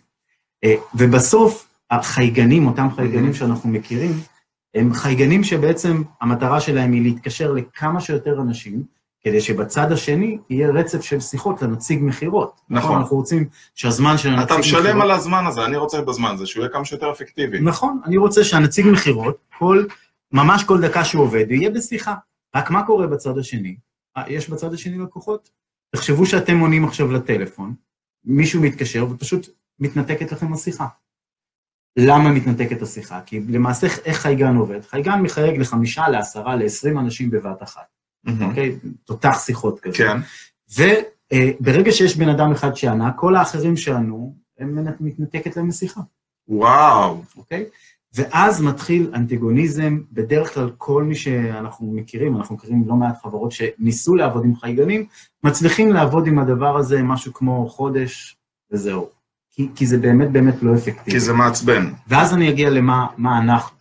אה, 0.64 0.74
ובסוף, 0.94 1.66
החייגנים, 1.90 2.66
אותם 2.66 2.88
חייגנים 2.96 3.30
Mhm. 3.30 3.34
שאנחנו 3.34 3.70
מכירים, 3.70 4.12
הם 4.74 4.92
חייגנים 4.92 5.44
שבעצם 5.44 6.02
המטרה 6.20 6.60
שלהם 6.60 6.92
היא 6.92 7.02
להתקשר 7.02 7.52
לכמה 7.52 8.00
שיותר 8.00 8.40
אנשים, 8.40 8.82
כדי 9.22 9.40
שבצד 9.40 9.92
השני 9.92 10.38
יהיה 10.50 10.70
רצף 10.70 11.00
של 11.00 11.20
שיחות 11.20 11.62
לנציג 11.62 11.98
מכירות. 12.02 12.60
נכון. 12.70 12.98
אנחנו 12.98 13.16
רוצים 13.16 13.48
שהזמן 13.74 14.18
של 14.18 14.28
הנציג 14.28 14.44
אתה 14.44 14.58
מכירות... 14.58 14.84
משלם 14.84 15.00
על 15.00 15.10
הזמן 15.10 15.46
הזה, 15.46 15.64
אני 15.64 15.76
רוצה 15.76 16.02
בזמן 16.02 16.30
הזה, 16.34 16.46
שהוא 16.46 16.62
יהיה 16.62 16.72
כמה 16.72 16.84
שיותר 16.84 17.10
אפקטיבי. 17.10 17.60
נכון, 17.60 18.00
אני 18.04 18.16
רוצה 18.16 18.44
שהנציג 18.44 18.86
מכירות, 18.86 19.36
כל, 19.58 19.84
ממש 20.32 20.64
כל 20.64 20.80
דקה 20.80 21.04
שהוא 21.04 21.22
עובד, 21.22 21.50
יהיה 21.50 21.70
בשיחה. 21.70 22.14
רק 22.56 22.70
מה 22.70 22.86
קורה 22.86 23.06
בצד 23.06 23.38
השני? 23.38 23.76
אה, 24.16 24.22
יש 24.28 24.50
בצד 24.50 24.74
השני 24.74 24.98
לקוחות? 24.98 25.50
תחשבו 25.96 26.26
שאתם 26.26 26.58
עונים 26.58 26.84
עכשיו 26.84 27.12
לטלפון, 27.12 27.74
מישהו 28.24 28.62
מתקשר 28.62 29.06
ופשוט 29.10 29.48
מתנתקת 29.78 30.32
לכם 30.32 30.52
השיחה. 30.52 30.86
למה 31.96 32.30
מתנתקת 32.30 32.82
השיחה? 32.82 33.20
כי 33.26 33.40
למעשה 33.48 33.86
איך 34.04 34.18
חייגן 34.18 34.56
עובד? 34.56 34.80
חייגן 34.84 35.22
מחייג 35.22 35.58
לחמישה, 35.60 36.08
לעשרה, 36.08 36.56
לעשרים 36.56 36.98
אנשים 36.98 37.30
בבת 37.30 37.62
אחת, 37.62 37.86
אוקיי? 38.40 38.78
תותח 39.04 39.38
שיחות 39.44 39.80
כזה. 39.80 39.96
כן. 39.96 40.16
וברגע 40.70 41.92
שיש 41.92 42.16
בן 42.16 42.28
אדם 42.28 42.52
אחד 42.52 42.74
שענה, 42.74 43.12
כל 43.12 43.36
האחרים 43.36 43.76
שענו, 43.76 44.34
הם 44.58 44.78
מתנתקת 45.00 45.56
להם 45.56 45.68
השיחה. 45.68 46.00
וואו. 46.48 47.22
אוקיי? 47.36 47.64
ואז 48.14 48.62
מתחיל 48.62 49.10
אנטיגוניזם, 49.14 49.98
בדרך 50.12 50.54
כלל 50.54 50.70
כל 50.78 51.02
מי 51.02 51.14
שאנחנו 51.14 51.92
מכירים, 51.92 52.36
אנחנו 52.36 52.54
מכירים 52.54 52.84
לא 52.86 52.94
מעט 52.94 53.22
חברות 53.22 53.52
שניסו 53.52 54.14
לעבוד 54.14 54.44
עם 54.44 54.56
חייגנים, 54.56 55.06
מצליחים 55.44 55.92
לעבוד 55.92 56.26
עם 56.26 56.38
הדבר 56.38 56.76
הזה 56.76 57.02
משהו 57.02 57.32
כמו 57.32 57.68
חודש, 57.68 58.36
וזהו. 58.72 59.08
כי, 59.50 59.68
כי 59.74 59.86
זה 59.86 59.98
באמת 59.98 60.30
באמת 60.30 60.62
לא 60.62 60.74
אפקטיבי. 60.74 61.10
כי 61.10 61.20
זה 61.20 61.32
מעצבן. 61.32 61.92
ואז 62.08 62.34
אני 62.34 62.50
אגיע 62.50 62.70
למה 62.70 63.06
מה 63.16 63.38
אנחנו. 63.38 63.76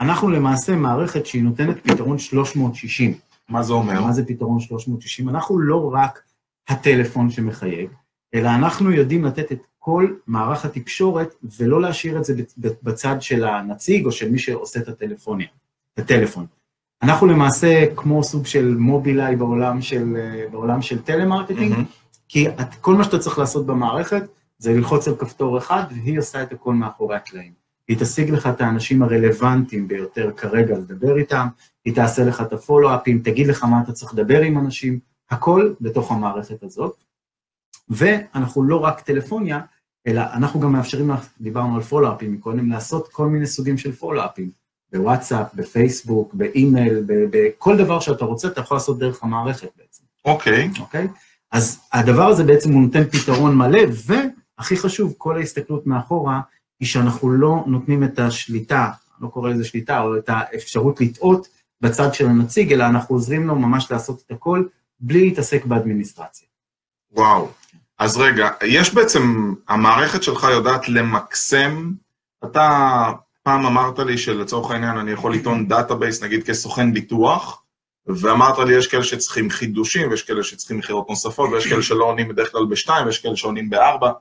אנחנו 0.00 0.30
למעשה 0.30 0.76
מערכת 0.76 1.26
שהיא 1.26 1.42
נותנת 1.42 1.76
פתרון 1.82 2.18
360. 2.18 3.14
מה 3.48 3.62
זה 3.62 3.72
אומר? 3.72 4.02
מה 4.02 4.12
זה 4.12 4.26
פתרון 4.26 4.60
360? 4.60 5.28
אנחנו 5.28 5.58
לא 5.58 5.90
רק 5.94 6.22
הטלפון 6.68 7.30
שמחייג, 7.30 7.90
אלא 8.34 8.48
אנחנו 8.48 8.92
יודעים 8.92 9.24
לתת 9.24 9.52
את 9.52 9.58
כל 9.78 10.14
מערך 10.26 10.64
התקשורת, 10.64 11.34
ולא 11.58 11.80
להשאיר 11.80 12.18
את 12.18 12.24
זה 12.24 12.34
בצד 12.82 13.16
של 13.20 13.44
הנציג 13.44 14.06
או 14.06 14.12
של 14.12 14.30
מי 14.30 14.38
שעושה 14.38 14.80
את 14.80 14.88
הטלפוניה, 14.88 15.46
את 15.94 15.98
הטלפון. 15.98 16.46
אנחנו 17.02 17.26
למעשה 17.26 17.84
כמו 17.96 18.24
סוג 18.24 18.46
של 18.46 18.76
Mobileye 18.78 19.36
בעולם 19.36 19.82
של, 19.82 20.16
בעולם 20.50 20.82
של 20.82 21.02
טלמרקטינג, 21.02 21.74
mm-hmm. 21.74 22.06
כי 22.28 22.48
את, 22.48 22.74
כל 22.80 22.94
מה 22.94 23.04
שאתה 23.04 23.18
צריך 23.18 23.38
לעשות 23.38 23.66
במערכת 23.66 24.22
זה 24.58 24.72
ללחוץ 24.72 25.08
על 25.08 25.16
כפתור 25.16 25.58
אחד, 25.58 25.82
והיא 25.90 26.18
עושה 26.18 26.42
את 26.42 26.52
הכל 26.52 26.74
מאחורי 26.74 27.16
הקלעים. 27.16 27.52
היא 27.88 27.96
תשיג 28.00 28.30
לך 28.30 28.46
את 28.46 28.60
האנשים 28.60 29.02
הרלוונטיים 29.02 29.88
ביותר 29.88 30.30
כרגע 30.36 30.78
לדבר 30.78 31.16
איתם, 31.16 31.46
היא 31.86 31.94
תעשה 31.94 32.24
לך 32.24 32.40
את 32.40 32.52
ה 32.52 32.57
follow-up 32.57 33.03
ים, 33.03 33.18
תגיד 33.24 33.46
לך 33.46 33.64
מה 33.64 33.80
אתה 33.82 33.92
צריך 33.92 34.14
לדבר 34.14 34.40
עם 34.40 34.58
אנשים, 34.58 34.98
הכל 35.30 35.72
בתוך 35.80 36.12
המערכת 36.12 36.62
הזאת. 36.62 36.94
ואנחנו 37.88 38.62
לא 38.62 38.76
רק 38.76 39.00
טלפוניה, 39.00 39.60
אלא 40.06 40.22
אנחנו 40.32 40.60
גם 40.60 40.72
מאפשרים 40.72 41.10
דיברנו 41.40 41.76
על 41.76 41.82
follow-up 41.82 42.23
ים 42.23 42.32
מקודם, 42.32 42.70
לעשות 42.70 43.08
כל 43.08 43.26
מיני 43.26 43.46
סוגים 43.46 43.78
של 43.78 43.92
follow-up 43.92 44.35
ים, 44.35 44.50
בוואטסאפ, 44.92 45.46
בפייסבוק, 45.54 46.34
באימייל, 46.34 47.04
בכל 47.06 47.76
דבר 47.76 48.00
שאתה 48.00 48.24
רוצה, 48.24 48.48
אתה 48.48 48.60
יכול 48.60 48.76
לעשות 48.76 48.98
דרך 48.98 49.22
המערכת 49.22 49.68
בעצם. 49.76 50.02
אוקיי. 50.24 50.70
Okay. 50.74 50.80
אוקיי? 50.80 51.04
Okay? 51.04 51.18
אז 51.52 51.80
הדבר 51.92 52.26
הזה 52.26 52.44
בעצם 52.44 52.72
הוא 52.72 52.82
נותן 52.82 53.04
פתרון 53.04 53.56
מלא, 53.56 53.80
והכי 54.06 54.76
חשוב, 54.76 55.14
כל 55.18 55.36
ההסתכלות 55.36 55.86
מאחורה, 55.86 56.40
היא 56.80 56.88
שאנחנו 56.88 57.30
לא 57.30 57.64
נותנים 57.66 58.04
את 58.04 58.18
השליטה, 58.18 58.90
לא 59.20 59.28
קורא 59.28 59.50
לזה 59.50 59.64
שליטה, 59.64 60.00
או 60.00 60.16
את 60.16 60.28
האפשרות 60.28 61.00
לטעות 61.00 61.55
בצד 61.80 62.14
של 62.14 62.26
הנציג, 62.26 62.72
אלא 62.72 62.84
אנחנו 62.84 63.14
עוזרים 63.14 63.46
לו 63.46 63.54
ממש 63.54 63.90
לעשות 63.90 64.22
את 64.26 64.30
הכל, 64.30 64.64
בלי 65.00 65.28
להתעסק 65.28 65.64
באדמיניסטרציה. 65.64 66.48
וואו. 67.12 67.48
אז 67.98 68.16
רגע, 68.16 68.48
יש 68.64 68.94
בעצם, 68.94 69.54
המערכת 69.68 70.22
שלך 70.22 70.46
יודעת 70.52 70.88
למקסם, 70.88 71.92
אתה 72.44 73.12
פעם 73.42 73.66
אמרת 73.66 73.98
לי 73.98 74.18
שלצורך 74.18 74.70
העניין 74.70 74.98
אני 74.98 75.10
יכול 75.10 75.34
לטעון 75.34 75.68
database, 75.68 76.22
נגיד 76.22 76.42
כסוכן 76.42 76.92
ביטוח, 76.92 77.62
ואמרת 78.06 78.58
לי, 78.58 78.76
יש 78.76 78.86
כאלה 78.86 79.04
שצריכים 79.04 79.50
חידושים, 79.50 80.10
ויש 80.10 80.22
כאלה 80.22 80.42
שצריכים 80.42 80.78
מכירות 80.78 81.08
נוספות, 81.08 81.50
ויש 81.52 81.66
כאלה 81.66 81.82
שלא 81.82 82.04
עונים 82.04 82.28
בדרך 82.28 82.52
כלל 82.52 82.66
בשתיים, 82.66 83.06
ויש 83.06 83.18
כאלה 83.18 83.36
שעונים 83.36 83.70
בארבע. 83.70 84.12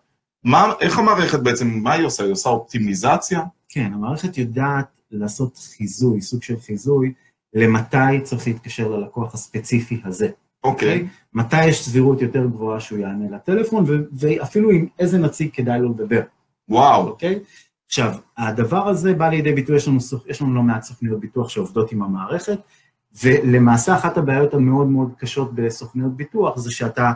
מה, 0.43 0.73
איך 0.81 0.99
המערכת 0.99 1.39
בעצם, 1.39 1.67
מה 1.67 1.91
היא 1.91 2.05
עושה? 2.05 2.23
היא 2.23 2.31
עושה 2.31 2.49
אופטימיזציה? 2.49 3.41
כן, 3.69 3.91
המערכת 3.93 4.37
יודעת 4.37 4.85
לעשות 5.11 5.57
חיזוי, 5.77 6.21
סוג 6.21 6.43
של 6.43 6.59
חיזוי, 6.59 7.13
למתי 7.55 8.21
צריך 8.23 8.47
להתקשר 8.47 8.87
ללקוח 8.87 9.33
הספציפי 9.33 10.01
הזה. 10.05 10.29
אוקיי. 10.63 10.89
Okay. 10.89 10.91
אוקיי? 10.91 11.07
מתי 11.33 11.65
יש 11.65 11.85
סבירות 11.85 12.21
יותר 12.21 12.45
גבוהה 12.45 12.79
שהוא 12.79 12.99
יענה 12.99 13.35
לטלפון, 13.35 13.85
ואפילו 14.13 14.71
עם 14.71 14.87
איזה 14.99 15.17
נציג 15.17 15.49
כדאי 15.53 15.79
לו 15.79 15.89
לדבר. 15.89 16.21
וואו. 16.69 17.07
אוקיי? 17.07 17.39
עכשיו, 17.87 18.13
הדבר 18.37 18.87
הזה 18.87 19.13
בא 19.13 19.29
לידי 19.29 19.53
ביטוי, 19.53 19.75
יש 19.75 19.87
לנו, 19.87 19.97
יש 20.27 20.41
לנו 20.41 20.55
לא 20.55 20.61
מעט 20.61 20.83
סוכניות 20.83 21.19
ביטוח 21.19 21.49
שעובדות 21.49 21.91
עם 21.91 22.03
המערכת, 22.03 22.59
ולמעשה 23.23 23.95
אחת 23.95 24.17
הבעיות 24.17 24.53
המאוד 24.53 24.87
מאוד 24.87 25.11
קשות 25.17 25.55
בסוכניות 25.55 26.15
ביטוח 26.15 26.57
זה 26.57 26.71
שאתה 26.71 27.11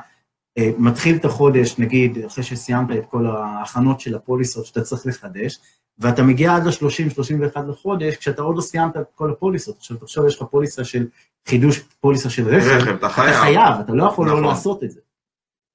מתחיל 0.77 1.15
את 1.15 1.25
החודש, 1.25 1.79
נגיד, 1.79 2.17
אחרי 2.25 2.43
שסיימת 2.43 2.97
את 2.97 3.05
כל 3.09 3.27
ההכנות 3.27 3.99
של 3.99 4.15
הפוליסות 4.15 4.65
שאתה 4.65 4.81
צריך 4.81 5.05
לחדש, 5.05 5.59
ואתה 5.99 6.23
מגיע 6.23 6.55
עד 6.55 6.63
ל-30-31 6.63 7.59
לחודש, 7.67 8.15
כשאתה 8.15 8.41
עוד 8.41 8.55
לא 8.55 8.61
סיימת 8.61 8.97
את 8.97 9.05
כל 9.15 9.31
הפוליסות. 9.31 9.77
עכשיו, 9.77 9.97
תחשוב, 9.97 10.25
יש 10.25 10.35
לך 10.35 10.43
פוליסה 10.51 10.83
של 10.83 11.07
חידוש, 11.47 11.79
פוליסה 11.79 12.29
של 12.29 12.47
רכב. 12.47 12.67
רכב, 12.67 12.95
אתה 12.95 13.09
חייב. 13.09 13.29
אתה 13.29 13.41
חייב, 13.41 13.79
אתה 13.79 13.93
לא 13.93 14.03
יכול 14.03 14.25
לא 14.27 14.31
נכון. 14.31 14.43
לא 14.43 14.49
לעשות 14.49 14.83
את 14.83 14.91
זה. 14.91 14.99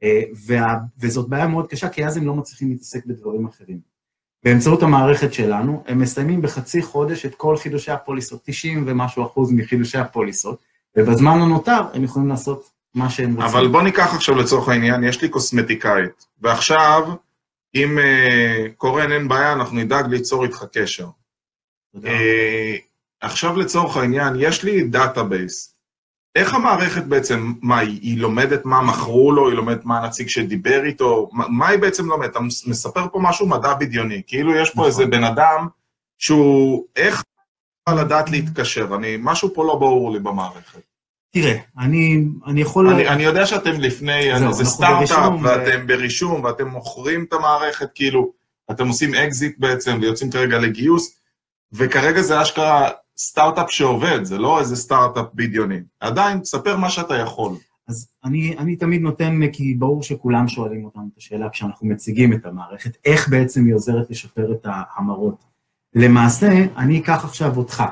אה, 0.03 0.23
וה, 0.47 0.79
וזאת 0.99 1.29
בעיה 1.29 1.47
מאוד 1.47 1.67
קשה, 1.67 1.89
כי 1.89 2.07
אז 2.07 2.17
הם 2.17 2.27
לא 2.27 2.35
מצליחים 2.35 2.69
להתעסק 2.71 3.07
בדברים 3.07 3.47
אחרים. 3.47 3.95
באמצעות 4.45 4.83
המערכת 4.83 5.33
שלנו, 5.33 5.83
הם 5.87 5.99
מסיימים 5.99 6.43
בחצי 6.43 6.83
חודש 6.83 7.27
את 7.27 7.35
כל 7.35 7.57
חידושי 7.57 7.91
הפוליסות, 7.91 8.41
90 8.45 8.85
ומשהו 8.87 9.27
אחוז 9.27 9.53
מחידושי 9.53 9.99
הפוליסות, 9.99 10.61
ובזמן 10.97 11.39
הנותר 11.41 11.81
הם 11.95 12.05
יכולים 12.05 12.29
לעשות 12.29 12.71
מה 12.95 13.11
שהם 13.11 13.35
רוצים. 13.35 13.43
אבל 13.43 13.69
בוא 13.69 13.83
ניקח 13.83 14.15
עכשיו 14.15 14.35
לצורך 14.35 14.69
העניין, 14.69 15.05
יש 15.05 15.23
לי 15.23 15.29
קוסמטיקאית, 15.29 16.27
ועכשיו, 16.41 17.09
אם 17.75 17.99
uh, 17.99 18.73
קורן 18.77 19.13
אין 19.13 19.29
בעיה, 19.29 19.53
אנחנו 19.53 19.77
נדאג 19.77 20.07
ליצור 20.07 20.45
איתך 20.45 20.65
קשר. 20.73 21.07
תודה. 21.93 22.09
Uh, 22.09 22.13
עכשיו 23.21 23.57
לצורך 23.57 23.97
העניין, 23.97 24.35
יש 24.39 24.63
לי 24.63 24.85
database. 24.85 25.75
איך 26.35 26.55
המערכת 26.55 27.05
בעצם, 27.05 27.53
מה, 27.63 27.79
היא, 27.79 28.01
היא 28.03 28.19
לומדת 28.19 28.65
מה 28.65 28.83
מכרו 28.83 29.33
לו, 29.33 29.49
היא 29.49 29.57
לומדת 29.57 29.85
מה 29.85 29.99
הנציג 29.99 30.29
שדיבר 30.29 30.85
איתו, 30.85 31.31
מה, 31.33 31.49
מה 31.49 31.69
היא 31.69 31.79
בעצם 31.79 32.07
לומדת? 32.07 32.31
אתה 32.31 32.41
מספר 32.67 33.09
פה 33.13 33.19
משהו 33.23 33.49
מדע 33.49 33.75
בדיוני, 33.75 34.23
כאילו 34.27 34.55
יש 34.55 34.71
פה 34.71 34.75
נכון. 34.75 34.87
איזה 34.87 35.07
בן 35.07 35.25
אדם 35.25 35.67
שהוא, 36.19 36.87
איך 36.97 37.25
לדעת 37.89 38.31
להתקשר? 38.31 38.95
אני, 38.95 39.17
משהו 39.21 39.55
פה 39.55 39.65
לא 39.65 39.75
ברור 39.75 40.13
לי 40.13 40.19
במערכת. 40.19 40.94
תראה, 41.35 41.59
אני, 41.79 42.25
אני 42.47 42.61
יכול... 42.61 42.89
אני, 42.89 43.09
אני 43.09 43.23
יודע 43.23 43.47
שאתם 43.47 43.81
לפני, 43.81 44.39
זהו, 44.39 44.53
זה 44.53 44.65
סטארט-אפ, 44.65 45.33
ואתם 45.43 45.81
ו... 45.85 45.87
ברישום, 45.87 46.45
ואתם 46.45 46.69
מוכרים 46.69 47.25
את 47.29 47.33
המערכת, 47.33 47.89
כאילו, 47.95 48.33
אתם 48.71 48.89
עושים 48.89 49.15
אקזיט 49.15 49.59
בעצם, 49.59 49.99
ויוצאים 50.01 50.31
כרגע 50.31 50.59
לגיוס, 50.59 51.19
וכרגע 51.73 52.23
זה 52.23 52.43
אשכרה 52.43 52.91
סטארט-אפ 53.19 53.71
שעובד, 53.71 54.25
זה 54.25 54.39
לא 54.39 54.61
איזה 54.61 54.77
סטארט-אפ 54.77 55.27
בדיוני. 55.35 55.81
עדיין, 56.01 56.39
תספר 56.39 56.77
מה 56.77 56.91
שאתה 56.91 57.17
יכול. 57.17 57.53
אז 57.89 58.09
אני, 58.25 58.55
אני 58.59 58.77
תמיד 58.77 59.01
נותן, 59.01 59.41
כי 59.53 59.75
ברור 59.75 60.03
שכולם 60.03 60.49
שואלים 60.49 60.85
אותנו 60.85 61.09
את 61.13 61.19
השאלה 61.19 61.49
כשאנחנו 61.49 61.89
מציגים 61.89 62.33
את 62.33 62.47
המערכת, 62.47 62.97
איך 63.05 63.29
בעצם 63.29 63.67
היא 63.67 63.75
עוזרת 63.75 64.11
לשפר 64.11 64.53
את 64.53 64.67
ההמרות. 64.71 65.45
למעשה, 65.95 66.65
אני 66.77 66.99
אקח 66.99 67.25
עכשיו 67.25 67.57
אותך, 67.57 67.83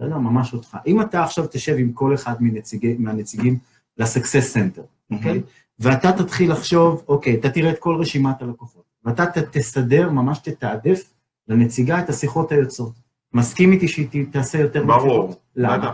בסדר? 0.00 0.18
ממש 0.18 0.52
אותך. 0.54 0.76
אם 0.86 1.00
אתה 1.00 1.24
עכשיו 1.24 1.46
תשב 1.50 1.76
עם 1.78 1.92
כל 1.92 2.14
אחד 2.14 2.34
מנציגי, 2.40 2.96
מהנציגים 2.98 3.58
Center, 4.00 4.82
אוקיי? 5.10 5.38
Mm-hmm. 5.38 5.70
ואתה 5.78 6.12
תתחיל 6.12 6.52
לחשוב, 6.52 7.04
אוקיי, 7.08 7.34
אתה 7.34 7.50
תראה 7.50 7.70
את 7.70 7.78
כל 7.78 7.96
רשימת 8.00 8.42
הלקוחות, 8.42 8.82
ואתה 9.04 9.24
תסדר, 9.50 10.10
ממש 10.10 10.38
תתעדף 10.38 11.12
לנציגה 11.48 12.00
את 12.00 12.08
השיחות 12.08 12.52
היוצאות. 12.52 12.92
מסכים 13.32 13.72
איתי 13.72 13.88
שהיא 13.88 14.26
תעשה 14.30 14.58
יותר 14.58 14.84
ברור, 14.84 15.34
למה? 15.56 15.92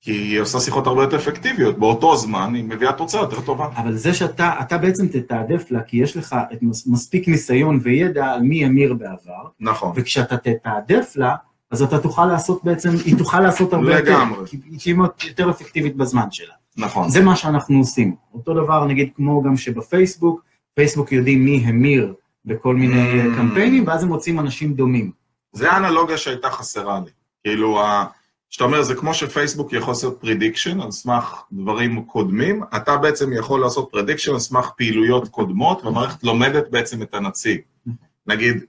כי 0.00 0.12
היא 0.12 0.40
עושה 0.40 0.60
שיחות 0.60 0.86
הרבה 0.86 1.02
יותר 1.02 1.16
אפקטיביות, 1.16 1.78
באותו 1.78 2.16
זמן 2.16 2.54
היא 2.54 2.64
מביאה 2.64 2.92
תוצאה 2.92 3.20
יותר 3.20 3.40
טובה. 3.40 3.68
אבל 3.76 3.96
זה 3.96 4.14
שאתה 4.14 4.54
אתה 4.60 4.78
בעצם 4.78 5.08
תתעדף 5.08 5.70
לה, 5.70 5.82
כי 5.82 5.96
יש 5.96 6.16
לך 6.16 6.36
את 6.52 6.58
מספיק 6.86 7.28
ניסיון 7.28 7.80
וידע 7.82 8.26
על 8.26 8.42
מי 8.42 8.64
המיר 8.64 8.94
בעבר, 8.94 9.48
נכון. 9.60 9.92
וכשאתה 9.94 10.36
תתעדף 10.36 11.12
לה, 11.16 11.34
אז 11.74 11.82
אתה 11.82 11.98
תוכל 11.98 12.26
לעשות 12.26 12.64
בעצם, 12.64 12.90
היא 13.04 13.18
תוכל 13.18 13.40
לעשות 13.40 13.72
הרבה 13.72 14.00
לגמרי. 14.00 14.38
יותר, 14.38 14.50
כי 14.78 14.90
היא 14.90 14.98
יותר 15.28 15.50
אפקטיבית 15.50 15.96
בזמן 15.96 16.30
שלה. 16.30 16.54
נכון. 16.76 17.10
זה 17.10 17.20
מה 17.20 17.36
שאנחנו 17.36 17.78
עושים. 17.78 18.14
אותו 18.34 18.54
דבר, 18.54 18.84
נגיד, 18.84 19.08
כמו 19.16 19.42
גם 19.42 19.56
שבפייסבוק, 19.56 20.42
פייסבוק 20.74 21.12
יודעים 21.12 21.44
מי 21.44 21.64
המיר 21.66 22.14
בכל 22.44 22.76
מיני 22.76 23.22
mm. 23.22 23.36
קמפיינים, 23.36 23.86
ואז 23.86 24.02
הם 24.02 24.08
מוצאים 24.08 24.40
אנשים 24.40 24.74
דומים. 24.74 25.10
זה 25.52 25.72
האנלוגיה 25.72 26.18
שהייתה 26.18 26.50
חסרה 26.50 27.00
לי. 27.04 27.10
כאילו, 27.44 27.80
שאתה 28.50 28.64
אומר, 28.64 28.82
זה 28.82 28.94
כמו 28.94 29.14
שפייסבוק 29.14 29.72
יכול 29.72 29.90
לעשות 29.90 30.18
prediction 30.20 30.80
על 30.80 30.90
סמך 30.90 31.42
דברים 31.52 32.04
קודמים, 32.04 32.62
אתה 32.76 32.96
בעצם 32.96 33.32
יכול 33.32 33.60
לעשות 33.60 33.88
prediction 33.92 34.32
על 34.32 34.38
סמך 34.38 34.70
פעילויות 34.76 35.28
קודמות, 35.28 35.84
והמערכת 35.84 36.24
לומדת 36.24 36.70
בעצם 36.70 37.02
את 37.02 37.14
הנציג. 37.14 37.60
נגיד, 38.26 38.64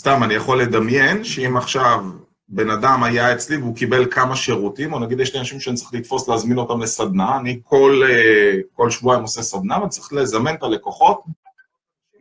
סתם, 0.00 0.22
אני 0.22 0.34
יכול 0.34 0.62
לדמיין 0.62 1.24
שאם 1.24 1.56
עכשיו 1.56 2.04
בן 2.48 2.70
אדם 2.70 3.02
היה 3.02 3.32
אצלי 3.32 3.56
והוא 3.56 3.76
קיבל 3.76 4.06
כמה 4.10 4.36
שירותים, 4.36 4.92
או 4.92 4.98
נגיד 4.98 5.20
יש 5.20 5.34
לי 5.34 5.38
אנשים 5.40 5.60
שאני 5.60 5.76
צריך 5.76 5.94
לתפוס 5.94 6.28
להזמין 6.28 6.58
אותם 6.58 6.80
לסדנה, 6.80 7.36
אני 7.38 7.60
כל, 7.64 8.02
אה, 8.08 8.58
כל 8.72 8.90
שבועיים 8.90 9.22
עושה 9.22 9.42
סדנה, 9.42 9.78
ואני 9.78 9.88
צריך 9.88 10.12
לזמן 10.12 10.54
את 10.54 10.62
הלקוחות 10.62 11.22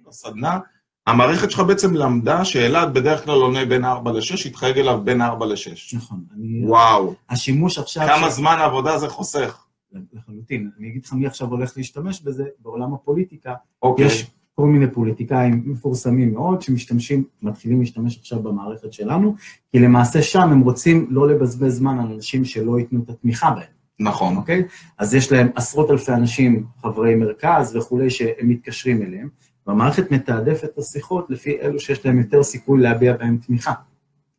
לסדנה, 0.07 0.59
המערכת 1.07 1.51
שלך 1.51 1.59
בעצם 1.59 1.93
למדה 1.93 2.45
שאלעד 2.45 2.93
בדרך 2.93 3.23
כלל 3.23 3.41
עונה 3.41 3.65
בין 3.65 3.85
4 3.85 4.11
ל-6, 4.11 4.47
יתחייג 4.47 4.77
אליו 4.77 5.01
בין 5.03 5.21
4 5.21 5.45
ל-6. 5.45 5.97
נכון. 5.97 6.19
אני, 6.35 6.65
וואו, 6.65 7.13
השימוש 7.29 7.77
עכשיו... 7.77 8.07
כמה 8.07 8.29
ש- 8.31 8.33
זמן 8.33 8.57
עבודה 8.59 8.97
זה 8.97 9.09
חוסך. 9.09 9.65
לחלוטין. 10.13 10.69
אני 10.79 10.89
אגיד 10.89 11.05
לך 11.05 11.13
מי 11.13 11.27
עכשיו 11.27 11.47
הולך 11.47 11.73
להשתמש 11.77 12.21
בזה, 12.21 12.43
בעולם 12.59 12.93
הפוליטיקה, 12.93 13.53
אוקיי. 13.81 14.05
יש 14.05 14.25
כל 14.59 14.65
מיני 14.65 14.91
פוליטיקאים 14.91 15.63
מפורסמים 15.65 16.33
מאוד 16.33 16.61
שמשתמשים, 16.61 17.23
מתחילים 17.41 17.79
להשתמש 17.79 18.17
עכשיו 18.17 18.39
במערכת 18.39 18.93
שלנו, 18.93 19.35
כי 19.71 19.79
למעשה 19.79 20.21
שם 20.21 20.49
הם 20.51 20.59
רוצים 20.59 21.07
לא 21.09 21.27
לבזבז 21.27 21.75
זמן 21.75 21.99
על 21.99 22.11
אנשים 22.13 22.45
שלא 22.45 22.79
ייתנו 22.79 23.03
את 23.03 23.09
התמיכה 23.09 23.51
בהם, 23.51 23.63
נכון. 23.99 24.35
אוקיי? 24.35 24.63
אז 24.97 25.15
יש 25.15 25.31
להם 25.31 25.47
עשרות 25.55 25.91
אלפי 25.91 26.11
אנשים, 26.11 26.65
חברי 26.81 27.15
מרכז 27.15 27.75
וכולי, 27.75 28.09
שהם 28.09 28.49
מתקשרים 28.49 29.01
אליהם, 29.01 29.29
והמערכת 29.67 30.11
מתעדפת 30.11 30.63
את 30.63 30.77
השיחות 30.77 31.29
לפי 31.29 31.61
אלו 31.61 31.79
שיש 31.79 32.05
להם 32.05 32.19
יותר 32.19 32.43
סיכוי 32.43 32.81
להביע 32.81 33.17
בהם 33.17 33.37
תמיכה. 33.37 33.73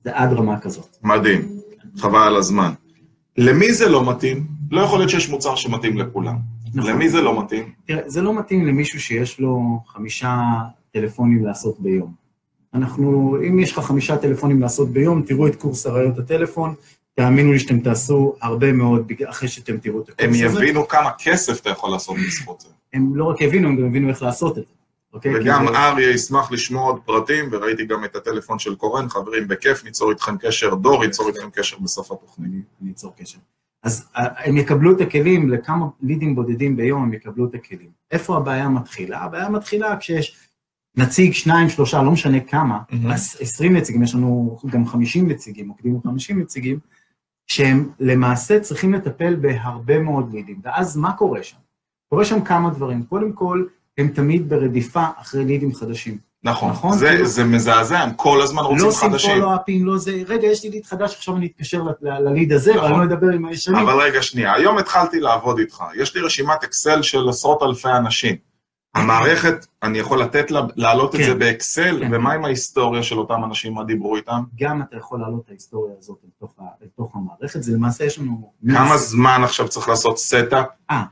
זה 0.04 0.10
עד 0.14 0.32
רמה 0.32 0.60
כזאת. 0.60 0.96
מדהים, 1.02 1.48
חבל 1.96 2.22
על 2.22 2.36
הזמן. 2.36 2.72
למי 3.36 3.72
זה 3.72 3.88
לא 3.88 4.10
מתאים? 4.10 4.46
לא 4.70 4.80
יכול 4.80 4.98
להיות 4.98 5.10
שיש 5.10 5.28
מוצר 5.28 5.54
שמתאים 5.54 5.98
לכולם. 5.98 6.36
נכון. 6.74 6.90
למי 6.90 7.08
זה 7.08 7.20
לא 7.20 7.40
מתאים? 7.42 7.72
תראה, 7.86 8.02
זה 8.06 8.22
לא 8.22 8.38
מתאים 8.38 8.66
למישהו 8.66 9.00
שיש 9.00 9.40
לו 9.40 9.80
חמישה 9.86 10.40
טלפונים 10.92 11.44
לעשות 11.44 11.80
ביום. 11.80 12.12
אנחנו, 12.74 13.36
אם 13.48 13.58
יש 13.58 13.72
לך 13.72 13.78
חמישה 13.78 14.16
טלפונים 14.16 14.60
לעשות 14.60 14.88
ביום, 14.88 15.22
תראו 15.22 15.46
את 15.46 15.56
קורס 15.56 15.86
אריות 15.86 16.18
הטלפון, 16.18 16.74
תאמינו 17.14 17.52
לי 17.52 17.58
שאתם 17.58 17.80
תעשו 17.80 18.34
הרבה 18.42 18.72
מאוד 18.72 19.06
אחרי 19.28 19.48
שאתם 19.48 19.78
תראו 19.78 20.00
את 20.00 20.08
הקורס 20.08 20.24
הם 20.24 20.30
הזה. 20.30 20.58
יבינו 20.64 20.88
כמה 20.88 21.10
כסף 21.18 21.60
אתה 21.60 21.70
יכול 21.70 21.90
לעשות 21.90 22.16
בזכות 22.26 22.60
זה. 22.60 22.68
הם 22.92 23.16
לא 23.16 23.24
רק 23.24 23.40
יבינו, 23.40 23.68
הם 23.68 23.76
גם 23.76 23.86
יבינו 23.86 24.08
איך 24.08 24.22
לעשות 24.22 24.58
את 24.58 24.66
זה, 24.66 24.72
אוקיי? 25.12 25.32
וגם 25.40 25.66
זה- 25.68 25.74
אריה 25.78 26.10
ישמח 26.10 26.52
לשמוע 26.52 26.82
עוד 26.90 27.00
פרטים, 27.04 27.48
וראיתי 27.52 27.86
גם 27.86 28.04
את 28.04 28.16
הטלפון 28.16 28.58
של 28.58 28.74
קורן, 28.74 29.08
חברים, 29.08 29.48
בכיף, 29.48 29.84
ניצור 29.84 30.10
איתכם 30.10 30.36
קשר, 30.40 30.74
דור 30.74 31.04
ייצור 31.04 31.28
איתכם 31.28 31.50
קשר 31.52 31.76
בסוף 31.78 32.12
התוכנית. 32.12 32.52
אני 32.82 32.90
אצור 32.92 33.12
קשר. 33.16 33.38
אז 33.82 34.08
אה, 34.16 34.26
הם 34.44 34.56
יקבלו 34.56 34.96
את 34.96 35.00
הכלים, 35.00 35.50
לכמה 35.50 35.86
לידים 36.02 36.34
בודדים 36.34 36.76
ביום 36.76 37.02
הם 37.02 37.12
יקבלו 37.12 37.46
את 37.48 37.54
הכלים. 37.54 37.90
איפה 38.10 38.36
הבעיה 38.36 38.68
מתחילה? 38.68 39.18
הבעיה 39.18 39.48
מתחילה 39.48 39.96
כשיש 39.96 40.48
נציג, 40.96 41.32
שניים, 41.32 41.68
שלושה, 41.68 42.02
לא 42.02 42.10
משנה 42.10 42.40
כמה, 42.40 42.78
מהמם. 42.90 43.10
אז 43.10 43.36
20 43.40 43.76
נציגים, 43.76 44.02
יש 44.02 44.14
לנו 44.14 44.58
גם 44.66 44.86
50 44.86 45.28
נציגים, 45.28 45.68
מוקדים 45.68 45.94
עם 45.94 46.02
50 46.02 46.40
נציגים, 46.40 46.78
שהם 47.46 47.90
למעשה 48.00 48.60
צריכים 48.60 48.94
לטפל 48.94 49.36
בהרבה 49.36 49.98
מאוד 49.98 50.32
לידים. 50.32 50.60
ואז 50.64 50.96
מה 50.96 51.12
קורה 51.12 51.42
שם? 51.42 51.56
קורה 52.08 52.24
שם 52.24 52.44
כמה 52.44 52.70
דברים. 52.70 53.02
קודם 53.02 53.32
כל, 53.32 53.64
הם 53.98 54.08
תמיד 54.08 54.48
ברדיפה 54.48 55.04
אחרי 55.16 55.44
לידים 55.44 55.74
חדשים. 55.74 56.18
נכון, 56.44 56.70
נכון, 56.70 56.98
זה- 56.98 57.08
כאילו- 57.08 57.26
זה 57.26 57.44
מזעזע, 57.44 57.98
הם 57.98 58.10
כל 58.16 58.42
הזמן 58.42 58.62
לא 58.62 58.68
רוצים 58.68 58.86
עושים 58.86 59.10
חדשים. 59.10 59.34
פולו-אפים, 59.34 59.86
לא 59.86 59.98
זה, 59.98 60.22
רגע, 60.26 60.46
יש 60.46 60.64
לי 60.64 60.70
ליד 60.70 60.84
חדש, 60.86 61.14
עכשיו 61.16 61.36
אני 61.36 61.46
אתקשר 61.46 61.82
לליד 62.02 62.52
הזה, 62.52 62.74
נכון. 62.74 62.92
ואני 62.92 63.08
לא 63.08 63.14
אדבר 63.14 63.26
עם 63.34 63.44
הישנים. 63.46 63.76
אבל 63.88 64.02
רגע, 64.02 64.22
שנייה, 64.22 64.54
היום 64.54 64.78
התחלתי 64.78 65.20
לעבוד 65.20 65.58
איתך. 65.58 65.84
יש 65.96 66.14
לי 66.16 66.20
רשימת 66.20 66.64
אקסל 66.64 67.02
של 67.02 67.28
עשרות 67.28 67.62
אלפי 67.62 67.88
אנשים. 67.88 68.36
המערכת, 68.94 69.66
אני 69.82 69.98
יכול 69.98 70.20
לתת 70.22 70.50
לה, 70.50 70.60
להעלות 70.76 71.14
את 71.14 71.20
כן. 71.20 71.26
זה 71.26 71.34
באקסל, 71.34 71.98
כן. 72.00 72.14
ומה 72.14 72.32
עם 72.32 72.44
ההיסטוריה 72.44 73.02
של 73.02 73.18
אותם 73.18 73.44
אנשים, 73.44 73.74
מה 73.74 73.84
דיברו 73.84 74.16
איתם? 74.16 74.42
גם 74.60 74.82
אתה 74.82 74.96
יכול 74.96 75.20
להעלות 75.20 75.40
את 75.44 75.50
ההיסטוריה 75.50 75.94
הזאת 75.98 76.18
לתוך, 76.28 76.54
ה- 76.60 76.84
לתוך 76.84 77.16
המערכת, 77.16 77.62
זה 77.62 77.72
למעשה 77.74 78.04
יש 78.04 78.18
לנו... 78.18 78.52
כמה 78.74 78.96
זמן 78.96 79.40
עכשיו 79.44 79.68
צריך 79.68 79.88
לעשות 79.88 80.18
setup? 80.18 80.66
אה, 80.90 81.02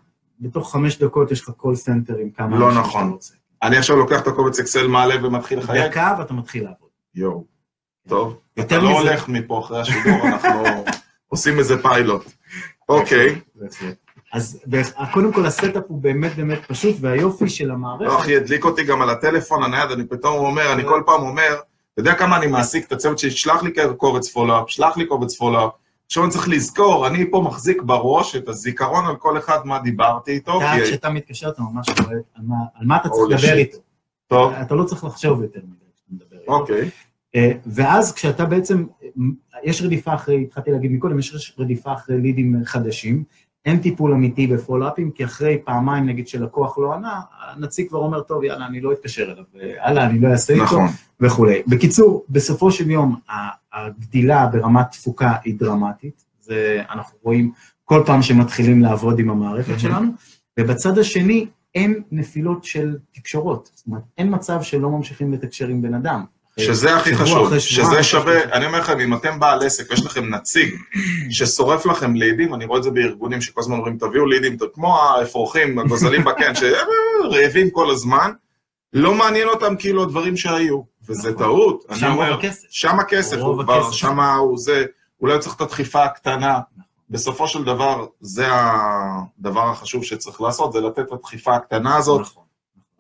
בתוך 0.40 0.72
חמש 0.72 0.98
דקות 0.98 1.30
יש 1.32 1.40
לך 1.42 1.50
call 1.50 1.74
center 1.76 2.14
עם 2.16 2.30
כמה... 2.30 2.58
לא 2.58 2.74
נכון. 2.74 3.16
אני 3.62 3.76
עכשיו 3.76 3.96
לוקח 3.96 4.20
את 4.20 4.26
הקובץ 4.26 4.60
אקסל, 4.60 4.86
מעלה 4.86 5.26
ומתחיל 5.26 5.58
לחייג? 5.58 5.90
דקה 5.90 6.14
ואתה 6.18 6.34
מתחיל 6.34 6.62
לעבוד. 6.62 6.88
יואו. 7.14 7.44
טוב. 8.08 8.38
אתה 8.60 8.78
לא 8.78 8.98
הולך 8.98 9.28
מפה 9.28 9.60
אחרי 9.60 9.80
השידור, 9.80 10.26
אנחנו 10.26 10.62
עושים 11.28 11.58
איזה 11.58 11.82
פיילוט. 11.82 12.24
אוקיי. 12.88 13.40
אז 14.32 14.60
קודם 15.12 15.32
כל 15.32 15.46
ה 15.46 15.52
setup 15.52 15.82
הוא 15.88 16.02
באמת 16.02 16.36
באמת 16.36 16.58
פשוט, 16.66 16.96
והיופי 17.00 17.48
של 17.48 17.66
לא, 17.66 17.72
המערכת... 17.72 18.20
אחי, 18.20 18.36
הדליק 18.36 18.64
אותי 18.64 18.84
גם 18.84 19.02
על 19.02 19.10
הטלפון 19.10 19.62
הנייד, 19.62 19.90
אני 19.90 20.06
פתאום 20.06 20.46
אומר, 20.46 20.72
אני 20.72 20.84
כל 20.84 21.02
פעם 21.06 21.22
אומר, 21.22 21.54
אתה 21.92 22.00
יודע 22.00 22.14
כמה 22.14 22.36
אני 22.36 22.46
מעסיק 22.46 22.86
את 22.86 22.92
הצוות 22.92 23.18
שלי, 23.18 23.30
שלח 23.30 23.62
לי 23.62 23.72
קובץ 23.96 24.28
פולו-אפ, 24.28 24.70
שלח 24.70 24.96
לי 24.96 25.06
קובץ 25.06 25.36
פולו-אפ. 25.36 25.70
עכשיו 26.10 26.24
אני 26.24 26.32
צריך 26.32 26.48
לזכור, 26.48 27.06
אני 27.06 27.30
פה 27.30 27.40
מחזיק 27.46 27.82
בראש 27.82 28.36
את 28.36 28.48
הזיכרון 28.48 29.06
על 29.06 29.16
כל 29.16 29.38
אחד 29.38 29.58
מה 29.64 29.78
דיברתי 29.78 30.30
איתו, 30.30 30.58
אתה, 30.60 30.72
כי... 30.78 30.84
כשאתה 30.84 31.10
מתקשר, 31.10 31.48
אתה 31.48 31.62
ממש 31.62 31.86
רואה 32.04 32.16
על 32.34 32.42
מה- 32.86 32.96
אתה 32.96 33.08
צריך 33.08 33.42
לדבר. 33.44 33.56
איתו. 33.58 33.78
טוב, 34.26 34.52
אתה 34.52 34.74
לא 34.74 34.84
צריך 34.84 35.04
לחשוב 35.04 35.42
יותר 35.42 35.60
מדי 35.60 35.84
כשאתה 35.94 36.10
מדבר 36.10 36.40
איתו. 36.40 36.52
אוקיי. 36.52 36.90
אה, 37.34 37.52
ואז 37.66 38.12
כשאתה 38.12 38.44
בעצם, 38.44 38.84
יש 39.64 39.82
רדיפה 39.82 40.14
אחרי, 40.14 40.42
התחלתי 40.42 40.70
להגיד 40.70 40.92
מקודם, 40.92 41.18
יש 41.18 41.54
רדיפה 41.58 41.92
אחרי 41.92 42.18
לידים 42.20 42.56
חדשים, 42.64 43.24
אין 43.64 43.78
טיפול 43.78 44.12
אמיתי 44.12 44.46
בפולו-אפים, 44.46 45.10
כי 45.10 45.24
אחרי 45.24 45.58
פעמיים, 45.64 46.06
נגיד, 46.06 46.28
שלקוח 46.28 46.78
לא 46.78 46.92
ענה, 46.94 47.20
הנציג 47.50 47.88
כבר 47.88 47.98
אומר, 47.98 48.20
טוב, 48.20 48.44
יאללה, 48.44 48.66
אני 48.66 48.80
לא 48.80 48.92
אתקשר 48.92 49.22
אליו, 49.32 49.44
הלאה, 49.80 50.06
אני 50.06 50.18
לא 50.18 50.28
אעשה 50.28 50.52
איתו, 50.52 50.64
נכון. 50.64 50.86
וכולי. 51.20 51.62
בקיצור, 51.66 52.24
בסופו 52.28 52.70
של 52.72 52.90
יום, 52.90 53.16
הגדילה 53.86 54.46
ברמת 54.46 54.90
תפוקה 54.90 55.32
היא 55.44 55.54
דרמטית, 55.58 56.24
זה 56.40 56.82
אנחנו 56.90 57.18
רואים 57.22 57.52
כל 57.84 58.02
פעם 58.06 58.22
שמתחילים 58.22 58.82
לעבוד 58.82 59.18
עם 59.18 59.30
המערכת. 59.30 59.80
שלנו, 59.80 60.10
ובצד 60.60 60.98
השני, 60.98 61.46
אין 61.74 62.02
נפילות 62.12 62.64
של 62.64 62.96
תקשורות. 63.12 63.70
זאת 63.74 63.86
אומרת, 63.86 64.02
אין 64.18 64.34
מצב 64.34 64.62
שלא 64.62 64.90
ממשיכים 64.90 65.32
לתקשר 65.32 65.68
עם 65.68 65.82
בן 65.82 65.94
אדם. 65.94 66.24
שזה 66.60 66.96
הכי 66.96 67.16
חשוב, 67.16 67.58
שזה 67.58 68.02
שווה. 68.02 68.44
אני 68.44 68.66
אומר 68.66 68.78
לכם, 68.78 69.00
אם 69.00 69.14
אתם 69.14 69.40
בעל 69.40 69.62
עסק 69.62 69.90
ויש 69.90 70.06
לכם 70.06 70.34
נציג 70.34 70.74
ששורף 71.30 71.86
לכם 71.86 72.14
לידים, 72.14 72.54
אני 72.54 72.64
רואה 72.64 72.78
את 72.78 72.82
זה 72.82 72.90
בארגונים 72.90 73.40
שכל 73.40 73.60
הזמן 73.60 73.76
אומרים, 73.76 73.98
תביאו 73.98 74.26
לידים, 74.26 74.56
כמו 74.74 74.98
האפרוחים, 74.98 75.78
הגוזלים 75.78 76.24
בקן, 76.24 76.52
שרעבים 76.60 77.70
כל 77.70 77.90
הזמן, 77.90 78.30
לא 78.92 79.14
מעניין 79.14 79.48
אותם 79.48 79.74
כאילו 79.78 80.02
הדברים 80.02 80.36
שהיו, 80.36 80.80
וזה 81.08 81.30
נכון. 81.32 81.44
טעות, 81.44 81.84
אני 81.90 81.98
שם 81.98 82.06
רוב 82.06 82.14
אומר, 82.14 82.34
הכסף. 82.34 82.66
שם 82.70 83.00
הכסף, 83.00 83.36
הוא 83.36 83.62
כבר. 83.62 83.90
שם 83.90 84.20
הוא 84.20 84.58
זה, 84.58 84.84
אולי 85.20 85.32
הוא 85.32 85.40
צריך 85.40 85.56
את 85.56 85.60
הדחיפה 85.60 86.04
הקטנה. 86.04 86.60
בסופו 87.10 87.48
של 87.48 87.64
דבר, 87.64 88.06
זה 88.20 88.46
הדבר 88.50 89.70
החשוב 89.70 90.04
שצריך 90.04 90.40
לעשות, 90.40 90.72
זה 90.72 90.80
לתת 90.80 90.98
את 90.98 91.12
הדחיפה 91.12 91.54
הקטנה 91.54 91.96
הזאת. 91.96 92.20
נכון. 92.20 92.44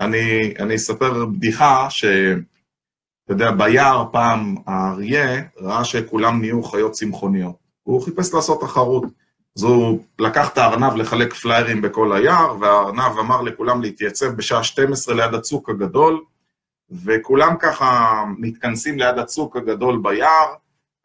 אני, 0.00 0.54
אני 0.58 0.74
אספר 0.74 1.26
בדיחה 1.26 1.90
ש... 1.90 2.04
אתה 3.24 3.32
יודע, 3.32 3.50
ביער 3.50 4.04
פעם 4.12 4.56
האריה 4.66 5.42
ראה 5.60 5.84
שכולם 5.84 6.40
נהיו 6.40 6.62
חיות 6.62 6.92
צמחוניות. 6.92 7.54
הוא 7.82 8.02
חיפש 8.02 8.34
לעשות 8.34 8.60
תחרות. 8.60 9.04
אז 9.56 9.62
הוא 9.62 9.98
לקח 10.18 10.48
את 10.52 10.58
הארנב 10.58 10.96
לחלק 10.96 11.34
פליירים 11.34 11.82
בכל 11.82 12.12
היער, 12.12 12.56
והארנב 12.60 13.18
אמר 13.18 13.42
לכולם 13.42 13.82
להתייצב 13.82 14.26
בשעה 14.26 14.64
12 14.64 15.14
ליד 15.14 15.34
הצוק 15.34 15.70
הגדול, 15.70 16.20
וכולם 17.04 17.54
ככה 17.58 18.22
מתכנסים 18.38 18.98
ליד 18.98 19.18
הצוק 19.18 19.56
הגדול 19.56 20.00
ביער, 20.02 20.54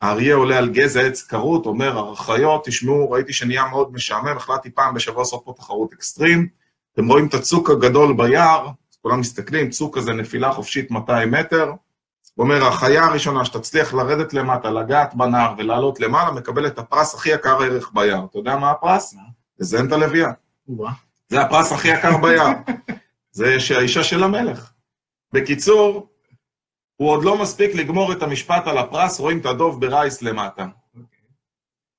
האריה 0.01 0.35
עולה 0.35 0.57
על 0.57 0.69
גזע 0.69 1.01
עץ 1.01 1.23
כרות, 1.23 1.65
אומר, 1.65 2.11
החיות, 2.11 2.65
תשמעו, 2.65 3.11
ראיתי 3.11 3.33
שנהיה 3.33 3.65
מאוד 3.65 3.93
משעמם, 3.93 4.37
החלטתי 4.37 4.69
פעם 4.69 4.93
בשבוע 4.93 5.21
לעשות 5.21 5.41
פה 5.45 5.53
תחרות 5.57 5.93
אקסטרים, 5.93 6.47
אתם 6.93 7.07
רואים 7.07 7.27
את 7.27 7.33
הצוק 7.33 7.69
הגדול 7.69 8.13
ביער, 8.17 8.69
כולם 9.01 9.19
מסתכלים, 9.19 9.69
צוק 9.69 9.97
כזה 9.97 10.13
נפילה 10.13 10.51
חופשית 10.51 10.91
200 10.91 11.31
מטר, 11.31 11.73
הוא 12.35 12.43
אומר, 12.43 12.67
החיה 12.67 13.05
הראשונה 13.05 13.45
שתצליח 13.45 13.93
לרדת 13.93 14.33
למטה, 14.33 14.69
לגעת 14.69 15.15
בנהר 15.15 15.53
ולעלות 15.57 15.99
למעלה, 15.99 16.31
מקבלת 16.31 16.73
את 16.73 16.79
הפרס 16.79 17.15
הכי 17.15 17.29
יקר 17.29 17.61
ערך 17.61 17.91
ביער. 17.93 18.25
אתה 18.29 18.37
יודע 18.37 18.55
מה 18.55 18.71
הפרס? 18.71 19.15
לזיין 19.59 19.87
את 19.87 19.91
הלוויה. 19.91 20.31
זה 21.27 21.41
הפרס 21.41 21.71
הכי 21.71 21.87
יקר 21.87 22.17
ביער. 22.17 22.51
זה 23.31 23.59
שהאישה 23.59 24.03
של 24.03 24.23
המלך. 24.23 24.72
בקיצור, 25.33 26.09
הוא 26.95 27.09
עוד 27.09 27.23
לא 27.23 27.41
מספיק 27.41 27.75
לגמור 27.75 28.11
את 28.11 28.23
המשפט 28.23 28.67
על 28.67 28.77
הפרס, 28.77 29.19
רואים 29.19 29.39
את 29.39 29.45
הדוב 29.45 29.85
ברייס 29.85 30.21
למטה. 30.21 30.65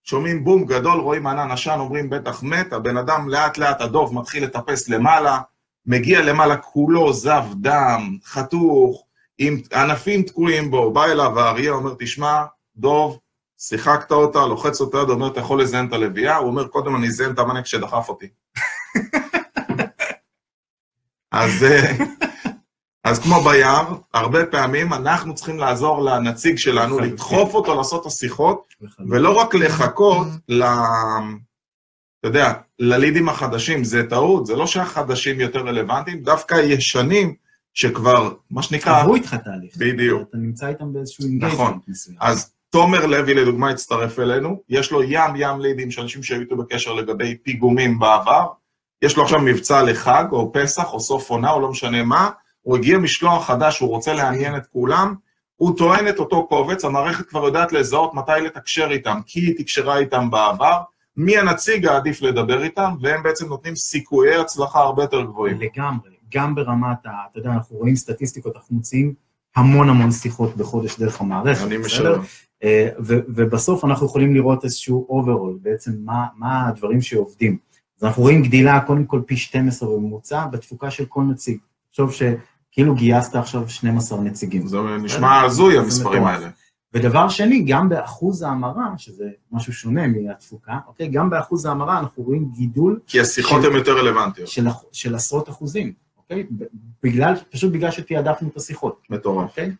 שומעים 0.04 0.44
בום 0.44 0.64
גדול, 0.64 1.00
רואים 1.00 1.26
ענן 1.26 1.50
עשן, 1.50 1.76
אומרים 1.78 2.10
בטח 2.10 2.42
מת, 2.42 2.72
הבן 2.72 2.96
אדם 2.96 3.28
לאט 3.28 3.58
לאט 3.58 3.80
הדוב 3.80 4.14
מתחיל 4.14 4.44
לטפס 4.44 4.88
למעלה, 4.88 5.40
מגיע 5.86 6.22
למעלה 6.22 6.56
כולו 6.56 7.12
זב 7.12 7.44
דם, 7.60 8.18
חתוך, 8.24 9.04
עם 9.38 9.60
ענפים 9.72 10.22
תקועים 10.22 10.70
בו, 10.70 10.92
בא 10.92 11.04
אליו 11.04 11.40
האריה, 11.40 11.72
אומר, 11.72 11.94
תשמע, 11.98 12.44
דוב, 12.76 13.18
שיחקת 13.58 14.12
אותה, 14.12 14.46
לוחץ 14.46 14.80
לו 14.80 14.98
ת'יד, 14.98 15.10
אומר, 15.10 15.32
אתה 15.32 15.40
יכול 15.40 15.62
לזיין 15.62 15.88
את 15.88 15.92
הלביאה? 15.92 16.37
הוא 16.36 16.46
אומר, 16.46 16.68
קודם 16.68 16.96
אני 16.96 17.06
אזיין 17.06 17.30
את 17.30 17.38
המניאק 17.38 17.66
שדחף 17.66 18.08
אותי. 18.08 18.28
אז, 21.32 21.64
אה, 21.64 21.92
אז 23.04 23.18
כמו 23.18 23.40
ביער, 23.40 23.94
הרבה 24.14 24.46
פעמים 24.46 24.92
אנחנו 24.92 25.34
צריכים 25.34 25.58
לעזור 25.58 26.02
לנציג 26.02 26.58
שלנו, 26.58 26.96
לחלוטין. 26.96 27.12
לדחוף 27.12 27.54
אותו 27.54 27.74
לעשות 27.74 28.00
את 28.02 28.06
השיחות, 28.06 28.74
לחלוטין. 28.80 29.14
ולא 29.14 29.30
רק 29.30 29.54
לחכות 29.54 30.26
ל... 30.48 30.62
אתה 32.20 32.28
יודע, 32.28 32.52
ללידים 32.78 33.28
החדשים, 33.28 33.84
זה 33.84 34.02
טעות, 34.08 34.46
זה 34.46 34.56
לא 34.56 34.66
שהחדשים 34.66 35.40
יותר 35.40 35.60
רלוונטיים, 35.60 36.22
דווקא 36.22 36.54
הישנים 36.54 37.34
שכבר, 37.74 38.34
מה 38.50 38.62
שנקרא, 38.62 39.00
עברו 39.00 39.14
איתך 39.14 39.34
תהליך. 39.34 39.76
בדיוק. 39.76 40.28
אתה 40.28 40.38
נמצא 40.38 40.68
איתם 40.68 40.92
באיזשהו 40.92 41.24
נכון. 41.24 41.50
engagement 41.50 41.88
מסוים. 41.88 42.16
אז 42.20 42.52
תומר 42.70 43.06
לוי 43.06 43.34
לדוגמה 43.34 43.70
הצטרף 43.70 44.18
אלינו, 44.18 44.60
יש 44.68 44.92
לו 44.92 45.02
ים 45.02 45.36
ים 45.36 45.60
לידים 45.60 45.90
של 45.90 46.02
אנשים 46.02 46.22
שהיו 46.22 46.40
איתו 46.40 46.56
בקשר 46.56 46.92
לגבי 46.92 47.36
פיגומים 47.42 47.98
בעבר, 47.98 48.46
יש 49.02 49.16
לו 49.16 49.22
עכשיו 49.22 49.40
מבצע 49.40 49.82
לחג 49.82 50.24
או 50.32 50.52
פסח 50.52 50.92
או 50.92 51.00
סוף 51.00 51.30
עונה 51.30 51.50
או 51.50 51.60
לא 51.60 51.70
משנה 51.70 52.02
מה, 52.02 52.30
הוא 52.64 52.77
הגיע 52.77 52.98
משלוח 52.98 53.46
חדש, 53.46 53.79
הוא 53.79 53.88
רוצה 53.88 54.12
לעניין 54.12 54.57
את 54.57 54.66
כולם, 54.66 55.14
הוא 55.57 55.77
טוען 55.77 56.09
את 56.09 56.18
אותו 56.18 56.46
קובץ, 56.46 56.85
המערכת 56.85 57.27
כבר 57.27 57.44
יודעת 57.44 57.72
לזהות 57.72 58.14
מתי 58.14 58.33
להתקשר 58.44 58.88
איתם, 58.90 59.20
כי 59.27 59.40
היא 59.40 59.55
התקשרה 59.58 59.98
איתם 59.98 60.31
בעבר, 60.31 60.81
מי 61.16 61.38
הנציג 61.38 61.87
העדיף 61.87 62.22
לדבר 62.22 62.62
איתם, 62.62 62.94
והם 63.00 63.22
בעצם 63.22 63.46
נותנים 63.46 63.77
סיכויי 63.77 64.37
הצלחה 64.37 64.81
הרבה 64.81 65.03
יותר 65.03 65.22
גבוהים. 65.22 65.61
לגמרי, 65.61 66.11
גם 66.33 66.55
ברמת 66.55 67.07
ה... 67.07 67.11
אתה 67.31 67.38
יודע, 67.38 67.50
אנחנו 67.50 67.77
רואים 67.77 67.96
סטטיסטיקות, 67.96 68.57
אנחנו 68.57 68.77
מוציאים 68.77 69.14
המון 69.57 69.88
המון 69.88 70.11
שיחות 70.11 70.57
בחודש 70.57 70.98
דרך 70.98 71.20
המערכת, 71.20 71.66
אני? 71.66 71.77
משלם. 71.77 72.20
אה, 72.64 72.88
ו- 72.98 73.20
ובסוף 73.29 73.85
אנחנו 73.85 74.07
יכולים 74.07 74.35
לראות 74.35 74.64
איזשהו 74.64 75.07
overall, 75.08 75.58
בעצם 75.62 75.92
מה, 76.05 76.27
מה 76.37 76.68
הדברים 76.68 77.00
שעובדים. 77.00 77.59
אז 77.98 78.05
אנחנו 78.05 78.22
רואים 78.22 78.42
גדילה 78.42 78.81
קודם 78.81 79.05
כל 79.05 79.20
פי 79.27 79.37
12 79.37 79.88
בממוצע 79.88 80.46
בתפוקה 80.46 80.90
של 80.90 81.05
כל 81.05 81.22
נציג. 81.22 81.59
תחשוב 81.90 82.12
שכאילו 82.74 82.94
גייסת 82.94 83.34
עכשיו 83.34 83.68
12 83.68 84.20
נציגים. 84.20 84.66
זה 84.66 84.78
נשמע 85.02 85.40
הזוי 85.40 85.78
המספרים. 85.78 86.24
האלה. 86.24 86.48
ודבר 86.92 87.28
שני, 87.28 87.64
גם 87.68 87.88
באחוז 87.88 88.42
ההמרה, 88.42 88.88
שזה 88.96 89.24
משהו 89.52 89.72
שונה 89.72 90.06
מהתפוקה, 90.06 90.78
אוקיי? 90.87 91.08
גם 91.08 91.30
באחוז 91.30 91.64
ההמרה 91.64 91.98
אנחנו 91.98 92.22
רואים 92.22 92.50
גידול 92.54 93.00
כי 93.06 93.20
השיחות 93.20 93.64
הן 93.64 93.72
יותר 93.72 93.98
רלוונטיות. 93.98 94.48
של, 94.48 94.66
של 94.92 95.14
עשרות 95.14 95.48
אחוזים, 95.48 95.92
אוקיי? 96.18 96.46
בגלל, 97.02 97.34
פשוט 97.50 97.72
בגלל 97.72 97.90
שתעדפנו 97.90 98.48
את 98.48 98.56
השיחות, 98.56 99.00
מטורף. 99.10 99.50
אוקיי? 99.50 99.70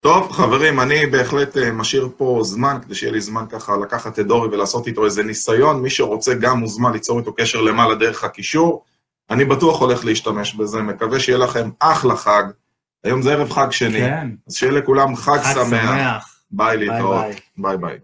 טוב, 0.00 0.32
חברים, 0.32 0.80
אני 0.80 1.06
בהחלט 1.06 1.56
אה, 1.56 1.72
משאיר 1.72 2.08
פה 2.16 2.40
זמן, 2.42 2.78
כדי 2.82 2.94
שיהיה 2.94 3.12
לי 3.12 3.20
זמן 3.20 3.44
ככה 3.48 3.76
לקחת 3.76 4.18
את 4.18 4.26
דורי 4.26 4.48
ולעשות 4.48 4.86
איתו 4.86 5.04
איזה 5.04 5.22
ניסיון. 5.22 5.82
מי 5.82 5.90
שרוצה 5.90 6.34
גם 6.34 6.58
מוזמן 6.58 6.92
ליצור 6.92 7.18
איתו 7.18 7.32
קשר 7.32 7.60
למעלה 7.60 7.94
דרך 7.94 8.24
הקישור. 8.24 8.84
אני 9.30 9.44
בטוח 9.44 9.80
הולך 9.80 10.04
להשתמש 10.04 10.54
בזה, 10.54 10.82
מקווה 10.82 11.20
שיהיה 11.20 11.38
לכם 11.38 11.70
אחלה 11.78 12.16
חג. 12.16 12.42
היום 13.04 13.22
זה 13.22 13.32
ערב 13.32 13.50
חג 13.50 13.70
שני, 13.70 13.98
כן. 13.98 14.28
אז 14.48 14.54
שיהיה 14.54 14.72
לכולם 14.72 15.16
חג 15.16 15.38
חג 15.38 15.54
שמח. 15.54 15.66
שמח. 15.66 16.40
ביי 16.50 16.76
ביי 16.76 16.88
להתראות. 16.88 17.24
ביי. 17.24 17.36
ביי 17.56 17.76
ביי. 17.76 17.98